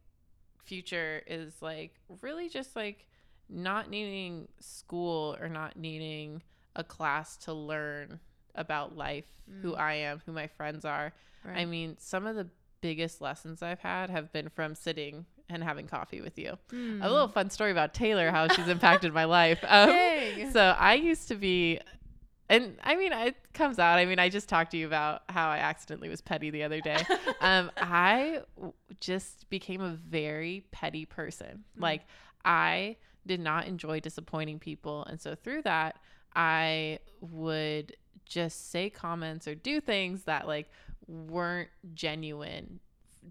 [0.63, 3.07] future is like really just like
[3.49, 6.41] not needing school or not needing
[6.75, 8.19] a class to learn
[8.56, 9.26] about life,
[9.62, 9.80] who Mm.
[9.80, 11.14] I am, who my friends are.
[11.45, 12.47] I mean, some of the
[12.82, 16.58] biggest lessons I've had have been from sitting and having coffee with you.
[16.70, 17.02] Hmm.
[17.02, 19.60] A little fun story about Taylor, how she's impacted my life.
[19.68, 21.80] Um, so I used to be,
[22.49, 23.97] and I mean, it comes out.
[23.99, 26.80] I mean, I just talked to you about how I accidentally was petty the other
[26.80, 27.04] day.
[27.41, 28.41] um, I
[28.99, 31.64] just became a very petty person.
[31.78, 31.82] Mm.
[31.82, 32.02] Like,
[32.45, 35.06] I did not enjoy disappointing people.
[35.06, 35.97] And so through that,
[36.36, 37.95] I would
[38.32, 40.69] just say comments or do things that like
[41.07, 42.79] weren't genuine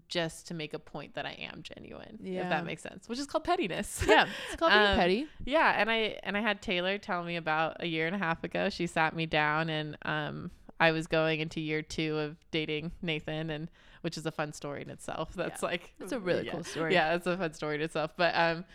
[0.07, 2.19] just to make a point that I am genuine.
[2.21, 2.43] Yeah.
[2.43, 3.09] If that makes sense.
[3.09, 4.03] Which is called pettiness.
[4.07, 5.27] yeah, it's called being Um, petty.
[5.43, 8.43] Yeah, and I and I had Taylor tell me about a year and a half
[8.43, 8.69] ago.
[8.69, 13.49] She sat me down and um I was going into year 2 of dating Nathan
[13.49, 13.69] and
[14.01, 15.33] which is a fun story in itself.
[15.35, 16.51] That's like It's a really yeah.
[16.53, 16.93] cool story.
[16.93, 18.11] Yeah, it's a fun story in itself.
[18.15, 18.65] But um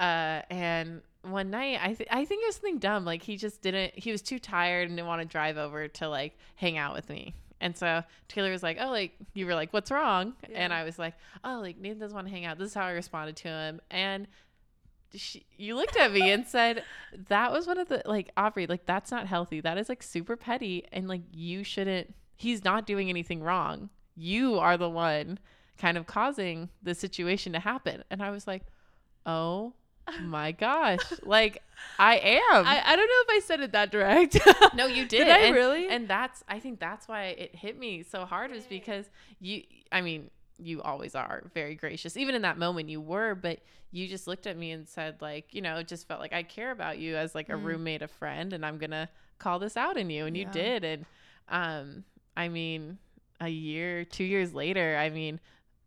[0.00, 3.62] uh and one night I th- I think it was something dumb like he just
[3.62, 6.94] didn't he was too tired and didn't want to drive over to like hang out
[6.94, 7.34] with me.
[7.60, 10.98] And so Taylor was like, "Oh, like you were like, what's wrong?" And I was
[10.98, 13.48] like, "Oh, like Nathan doesn't want to hang out." This is how I responded to
[13.48, 13.80] him.
[13.90, 14.26] And
[15.14, 16.82] she, you looked at me and said
[17.28, 20.36] that was one of the like Aubrey like that's not healthy that is like super
[20.36, 25.38] petty and like you shouldn't he's not doing anything wrong you are the one
[25.78, 28.62] kind of causing the situation to happen and I was like
[29.26, 29.74] oh
[30.22, 31.00] my gosh.
[31.22, 31.62] Like
[31.98, 32.66] I am.
[32.66, 34.38] I, I don't know if I said it that direct.
[34.74, 35.88] no you did, Did I and, really?
[35.88, 39.06] and that's I think that's why it hit me so hard was because
[39.40, 39.62] you
[39.92, 42.16] I mean you always are very gracious.
[42.16, 43.60] Even in that moment you were but
[43.90, 46.42] you just looked at me and said like you know it just felt like I
[46.42, 47.64] care about you as like a Mm.
[47.64, 49.08] roommate a friend and I'm gonna
[49.38, 50.84] call this out in you and you did.
[50.84, 51.06] And
[51.48, 52.04] um
[52.36, 52.98] I mean
[53.40, 55.40] a year two years later I mean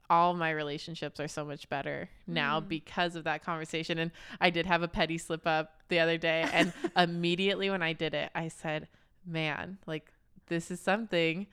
[0.09, 2.67] all my relationships are so much better now Mm.
[2.69, 6.47] because of that conversation and I did have a petty slip up the other day
[6.53, 8.87] and immediately when I did it I said
[9.25, 10.11] man like
[10.47, 11.47] this is something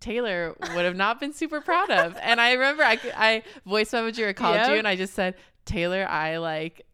[0.00, 2.16] Taylor would have not been super proud of.
[2.20, 4.68] And I remember I, I voice messaged you or called Yep.
[4.70, 5.36] you and I just said,
[5.66, 6.86] Taylor, I like,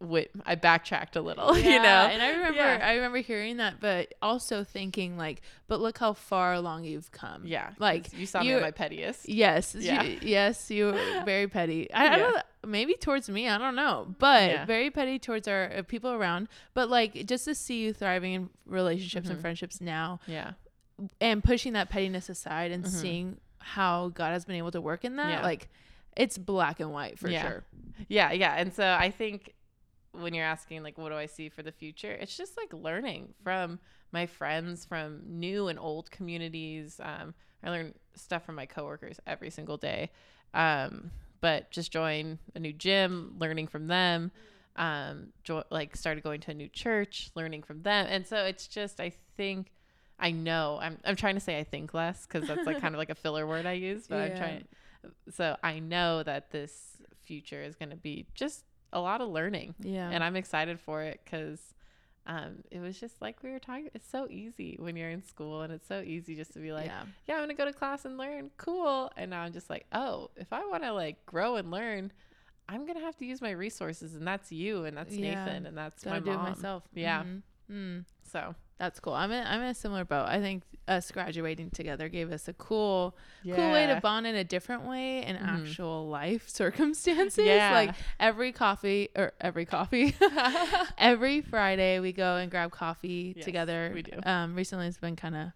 [0.44, 2.12] I backtracked a little, you Yeah, know?
[2.12, 2.80] And I remember Yeah.
[2.82, 7.42] I remember hearing that, but also thinking like, but look how far along you've come.
[7.46, 7.70] yeah.
[7.78, 9.28] like you saw me you- at my pettiest.
[9.28, 9.76] Yes.
[9.78, 10.02] Yeah.
[10.02, 11.92] You, yes, you were very petty.
[11.92, 14.64] I, I don't maybe towards me, I don't know, but Yeah.
[14.64, 16.48] very petty towards our uh, people around.
[16.74, 19.42] But like just to see you thriving in relationships and Mhm.
[19.42, 20.52] friendships now, Yeah.
[21.20, 22.88] and pushing that pettiness aside and Mhm.
[22.88, 25.42] seeing how God has been able to work in that, Yeah.
[25.42, 25.68] like
[26.16, 27.42] it's black and white for Yeah.
[27.42, 27.64] sure.
[28.08, 28.32] Yeah.
[28.32, 28.54] Yeah.
[28.56, 29.54] And so I think
[30.12, 32.10] when you're asking, like, what do I see for the future?
[32.12, 33.78] It's just like learning from
[34.12, 37.00] my friends, from new and old communities.
[37.02, 40.10] Um, I learn stuff from my coworkers every single day.
[40.52, 41.10] Um,
[41.40, 44.32] but just join a new gym, learning from them.
[44.76, 48.06] Um, jo- like started going to a new church, learning from them.
[48.08, 49.72] And so it's just, I think,
[50.18, 52.98] I know I'm, I'm trying to say I think less because that's like kind of
[52.98, 54.38] like a filler word I use, but I'm Yeah.
[54.38, 54.64] trying.
[55.30, 59.74] So I know that this future is going to be just a lot of learning
[59.80, 60.10] Yeah.
[60.10, 61.60] and I'm excited for it because
[62.26, 63.88] um, it was just like we were talking.
[63.94, 66.86] It's so easy when you're in school, and it's so easy just to be like,
[66.86, 67.34] yeah, yeah.
[67.34, 68.50] I'm gonna go to class and learn.
[68.58, 69.10] Cool.
[69.16, 72.12] And now I'm just like, oh, if I want to like grow and learn,
[72.68, 75.44] I'm gonna have to use my resources, and that's you, and that's Yeah.
[75.46, 76.44] Nathan, and that's Gotta my mom.
[76.50, 76.84] myself.
[76.94, 77.24] Yeah.
[77.24, 77.42] Mhm.
[77.72, 78.04] Mm.
[78.30, 79.14] So That's cool.
[79.14, 80.26] I'm in, I'm in a similar boat.
[80.26, 84.42] I think us graduating together gave us a cool, cool way to bond in a
[84.42, 85.60] different way in Mhm.
[85.68, 87.44] actual life circumstances.
[87.44, 87.72] Yeah.
[87.72, 90.16] Like every coffee or every coffee,
[90.98, 93.92] every Friday we go and grab coffee Yes, together.
[93.94, 94.18] we do.
[94.24, 95.48] Um, recently it's been kind of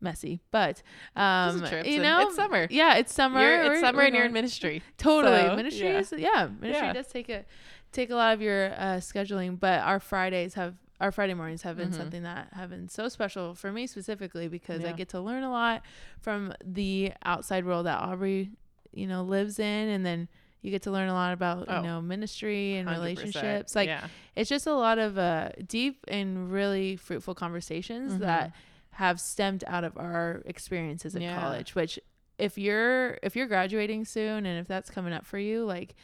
[0.00, 0.82] messy, but
[1.16, 2.66] um, you know, it's summer.
[2.70, 3.40] Yeah, it's summer.
[3.40, 4.82] You're, it's summer and you're in ministry.
[4.98, 5.40] Totally.
[5.40, 5.98] So, ministry yeah.
[5.98, 6.92] is yeah, ministry Yeah.
[6.92, 7.44] does take a
[7.92, 11.76] take a lot of your uh, scheduling, but our Fridays have our Friday mornings have
[11.76, 11.94] been Mhm.
[11.96, 15.50] something that have been so special for me specifically because I get to learn a
[15.50, 15.82] lot
[16.20, 18.50] from the outside world that Aubrey,
[18.92, 20.28] you know, lives in and then
[20.60, 22.98] you get to learn a lot about, Oh, you know, ministry and 100%.
[23.00, 23.76] relationships.
[23.76, 24.08] Like yeah.
[24.34, 28.18] it's just a lot of uh, deep and really fruitful conversations Mhm.
[28.20, 28.52] that
[28.90, 31.38] have stemmed out of our experiences in Yeah.
[31.40, 32.00] college which
[32.38, 35.94] if you're if you're graduating soon and if that's coming up for you like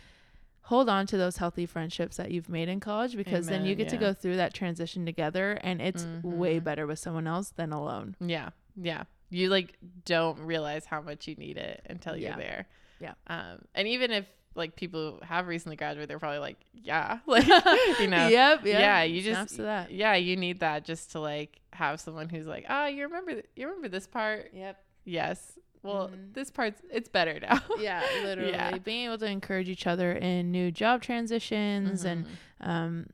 [0.68, 3.78] hold on to those healthy friendships that you've made in college because then you Amen,
[3.78, 6.64] get to go through that transition together and it's way Mhm.
[6.64, 8.50] better with someone else than alone Yeah.
[8.74, 9.04] Yeah.
[9.30, 12.36] You like don't realize how much you need it until you're Yeah.
[12.36, 12.66] there.
[13.00, 13.14] Yeah.
[13.26, 17.46] Um, and even if like people who have recently graduated, they're probably like, yeah, like,
[18.00, 22.00] you know, yep, yep yeah, you just, yeah, you need that just to like have
[22.00, 24.50] someone who's like, oh, you remember, th- you remember this part?
[24.54, 25.58] yep Yes.
[25.85, 26.32] Well, Mhm.
[26.35, 27.61] this part's, it's better now.
[27.78, 28.78] yeah literally Yeah.
[28.78, 32.66] being able to encourage each other in new job transitions and Mhm.
[32.66, 33.07] um,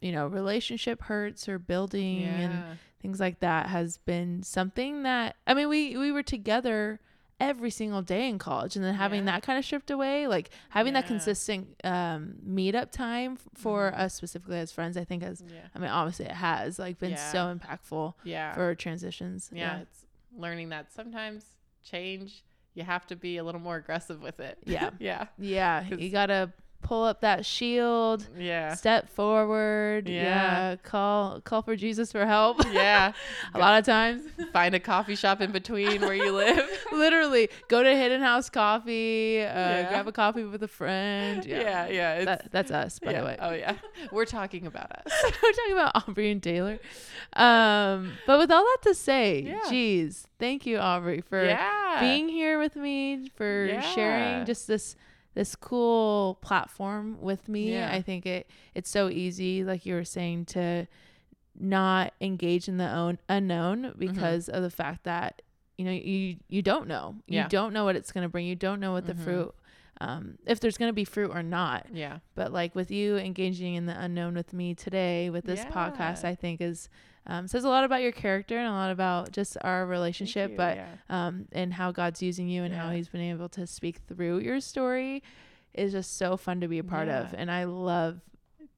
[0.00, 5.54] you know, relationship hurts or building and things like that has been something that I
[5.54, 7.00] mean, we we were together
[7.38, 9.32] every single day in college and then having Yeah.
[9.32, 13.98] that kind of stripped away like having that consistent um meetup time f- for Mhm.
[14.00, 15.60] us specifically as friends i think has Yeah.
[15.74, 17.32] i mean obviously it has like been Yeah.
[17.32, 18.54] so impactful Yeah.
[18.54, 19.80] for transitions yeah.
[19.80, 21.44] It's learning that sometimes
[21.90, 24.58] change, you have to be a little more aggressive with it.
[24.64, 24.90] Yeah.
[24.98, 25.26] yeah.
[25.38, 25.84] Yeah.
[25.88, 26.52] you gotta
[26.82, 28.74] pull up that shield Yeah.
[28.74, 30.22] step forward Yeah.
[30.70, 33.12] yeah call call for jesus for help Yeah.
[33.54, 34.22] a lot of times
[34.52, 36.64] Find a coffee shop in between where you live.
[36.92, 39.88] literally go to hidden house coffee uh, Yeah.
[39.88, 41.88] grab a coffee with a friend Yeah.
[41.88, 42.14] Yeah.
[42.14, 43.20] it's, That, that's us by yeah.
[43.20, 43.76] the way Oh yeah.
[44.12, 45.12] We're talking about us.
[45.42, 46.78] we're talking about aubrey and taylor
[47.32, 49.58] um but with all that to say Yeah.
[49.68, 51.98] geez thank you aubrey for yeah.
[52.00, 53.80] being here with me for Yeah.
[53.80, 54.94] sharing just this
[55.36, 57.90] this cool platform with me Yeah.
[57.92, 60.86] i think it it's so easy like you were saying to
[61.58, 63.98] not engage in the own unknown Mm-hmm.
[63.98, 65.42] because of the fact that
[65.78, 68.54] you know you you don't know you don't know what it's going to bring you
[68.56, 69.24] don't know what the Mhm.
[69.24, 69.54] fruit
[70.00, 72.18] um if there's going to be fruit or not yeah.
[72.34, 76.34] but like with you engaging in the unknown with me today with this podcast i
[76.34, 76.88] think is
[77.26, 80.56] um, says a lot about your character and a lot about just our relationship you,
[80.56, 80.86] but yeah.
[81.08, 84.60] um, and how god's using you and how he's been able to speak through your
[84.60, 85.22] story
[85.74, 87.34] is just so fun to be a part of.
[87.36, 88.20] And i love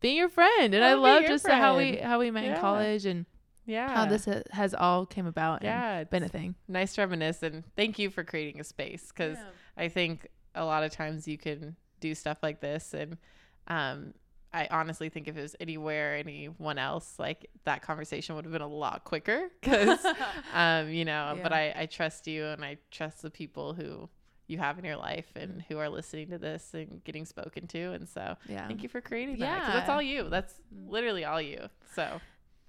[0.00, 3.04] being your friend and i I'll love just how we how we met in college
[3.04, 3.26] and
[3.66, 3.94] yeah.
[3.94, 6.54] how this ha- has all came about yeah, been a thing.
[6.66, 9.36] nice to reminisce and thank you for creating a space because
[9.76, 13.18] I think a lot of times you can do stuff like this and
[13.66, 14.14] um
[14.52, 18.62] I honestly think if it was anywhere anyone else like that conversation would have been
[18.62, 20.04] a lot quicker because
[20.54, 24.08] um you know but I I trust you and I trust the people who
[24.46, 27.92] you have in your life and who are listening to this and getting spoken to
[27.92, 30.88] and so yeah thank you for creating that 'cause that's all you that's Mm.
[30.90, 32.20] literally all you so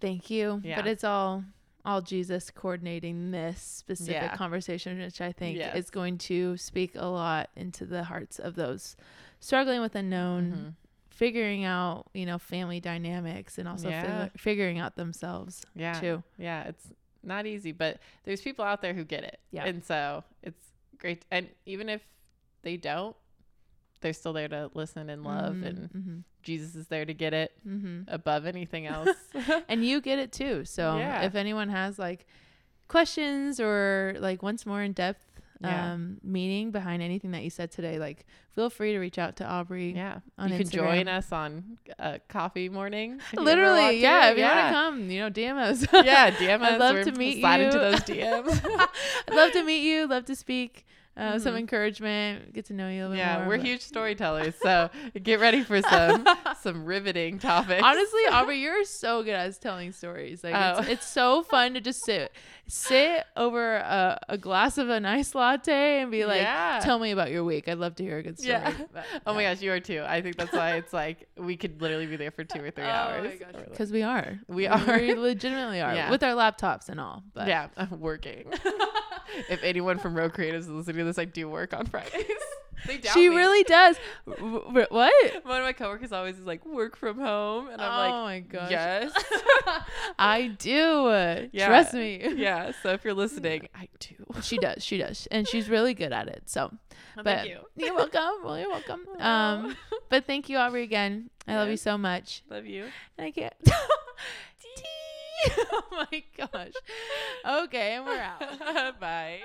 [0.02, 0.62] Thank you.
[0.64, 0.78] Yeah.
[0.78, 1.44] But it's all
[1.86, 4.36] all Jesus coordinating this specific Yeah.
[4.38, 5.76] conversation, which I think Yes.
[5.76, 8.96] is going to speak a lot into the hearts of those
[9.42, 10.89] struggling with unknown, Mhm.
[11.20, 14.06] Figuring out, you know, family dynamics and also Yeah.
[14.06, 16.24] figu- figuring out themselves yeah too.
[16.38, 16.88] Yeah, it's
[17.22, 19.38] not easy, but there's people out there who get it.
[19.52, 19.66] Yeah.
[19.66, 20.66] And so it's
[20.98, 21.26] great.
[21.30, 22.02] And even if
[22.62, 23.18] they don't,
[24.00, 25.56] they're still there to listen and love.
[25.56, 28.06] Mhm, And mhm, Jesus is there to get it mhm.
[28.08, 29.10] above anything else.
[29.68, 30.64] and you get it too.
[30.64, 31.24] So Yeah.
[31.24, 32.26] if anyone has like
[32.88, 35.29] questions or like wants more in depth
[35.62, 35.94] Yeah.
[35.94, 39.46] um meaning behind anything that you said today, like feel free to reach out to
[39.46, 39.92] Aubrey.
[39.94, 40.20] yeah.
[40.42, 43.20] You can join us on uh, coffee morning.
[43.34, 44.30] if you ever want Literally, yeah.
[44.32, 45.86] If you want to come, you know, DM us.
[45.94, 46.72] yeah, DM us.
[46.74, 47.42] I'd love We're to meet you.
[47.42, 48.62] slide into those DMs.
[49.28, 50.08] I'd love to meet you.
[50.08, 50.86] Love to speak.
[51.20, 51.60] Uh, Some Mhm.
[51.60, 52.54] encouragement.
[52.54, 53.48] Get to know you a little bit yeah, more.
[53.50, 54.90] we're but- huge storytellers, so
[55.24, 56.26] get ready for some
[56.62, 57.84] some riveting topics.
[57.84, 60.44] Honestly, Aubrey, you're so good at telling stories.
[60.44, 60.80] Like Oh.
[60.80, 62.32] it's, it's so fun to just sit,
[62.68, 66.80] sit over a, a glass of a nice latte and be like, yeah.
[66.82, 68.52] "Tell me about your week." I'd love to hear a good story.
[68.54, 68.74] Yeah.
[68.94, 70.04] But, Oh my gosh, you are too.
[70.08, 72.86] I think that's why it's like we could literally be there for two or three
[72.86, 73.26] hours.
[73.26, 74.40] Oh my gosh, because we are.
[74.48, 74.80] We are.
[75.00, 76.10] We legitimately are Yeah.
[76.12, 77.24] with our laptops and all.
[77.34, 78.46] But yeah, I'm working.
[79.50, 82.26] if anyone from Rogue Creatives is listening to this, I do work on Fridays.
[82.88, 83.36] they doubt she me.
[83.36, 83.98] really does.
[84.26, 85.46] W- what?
[85.46, 88.24] One of my coworkers always is like, work from home, and I'm oh like, oh
[88.24, 88.72] my gosh.
[88.72, 89.12] yes,
[90.20, 91.50] I do.
[91.52, 91.68] Yeah.
[91.68, 92.26] Trust me.
[92.36, 92.72] yeah.
[92.84, 94.16] So if you're listening, I do.
[94.42, 94.84] She does.
[94.84, 95.28] She does.
[95.32, 96.44] And she's really good at it.
[96.46, 96.72] So,
[97.18, 97.60] Oh, but thank you.
[97.76, 98.44] you're welcome.
[98.46, 99.02] Well, you're welcome.
[99.20, 99.24] Oh.
[99.26, 99.76] Um,
[100.10, 101.30] but thank you, Aubrey, again.
[101.48, 102.44] I love you so much.
[102.50, 102.86] Love you.
[103.18, 103.54] And I can't.
[105.72, 106.74] oh my gosh.
[107.64, 109.00] Okay, and we're out.
[109.00, 109.40] Bye.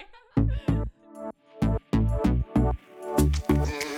[2.23, 3.94] Mm-hmm.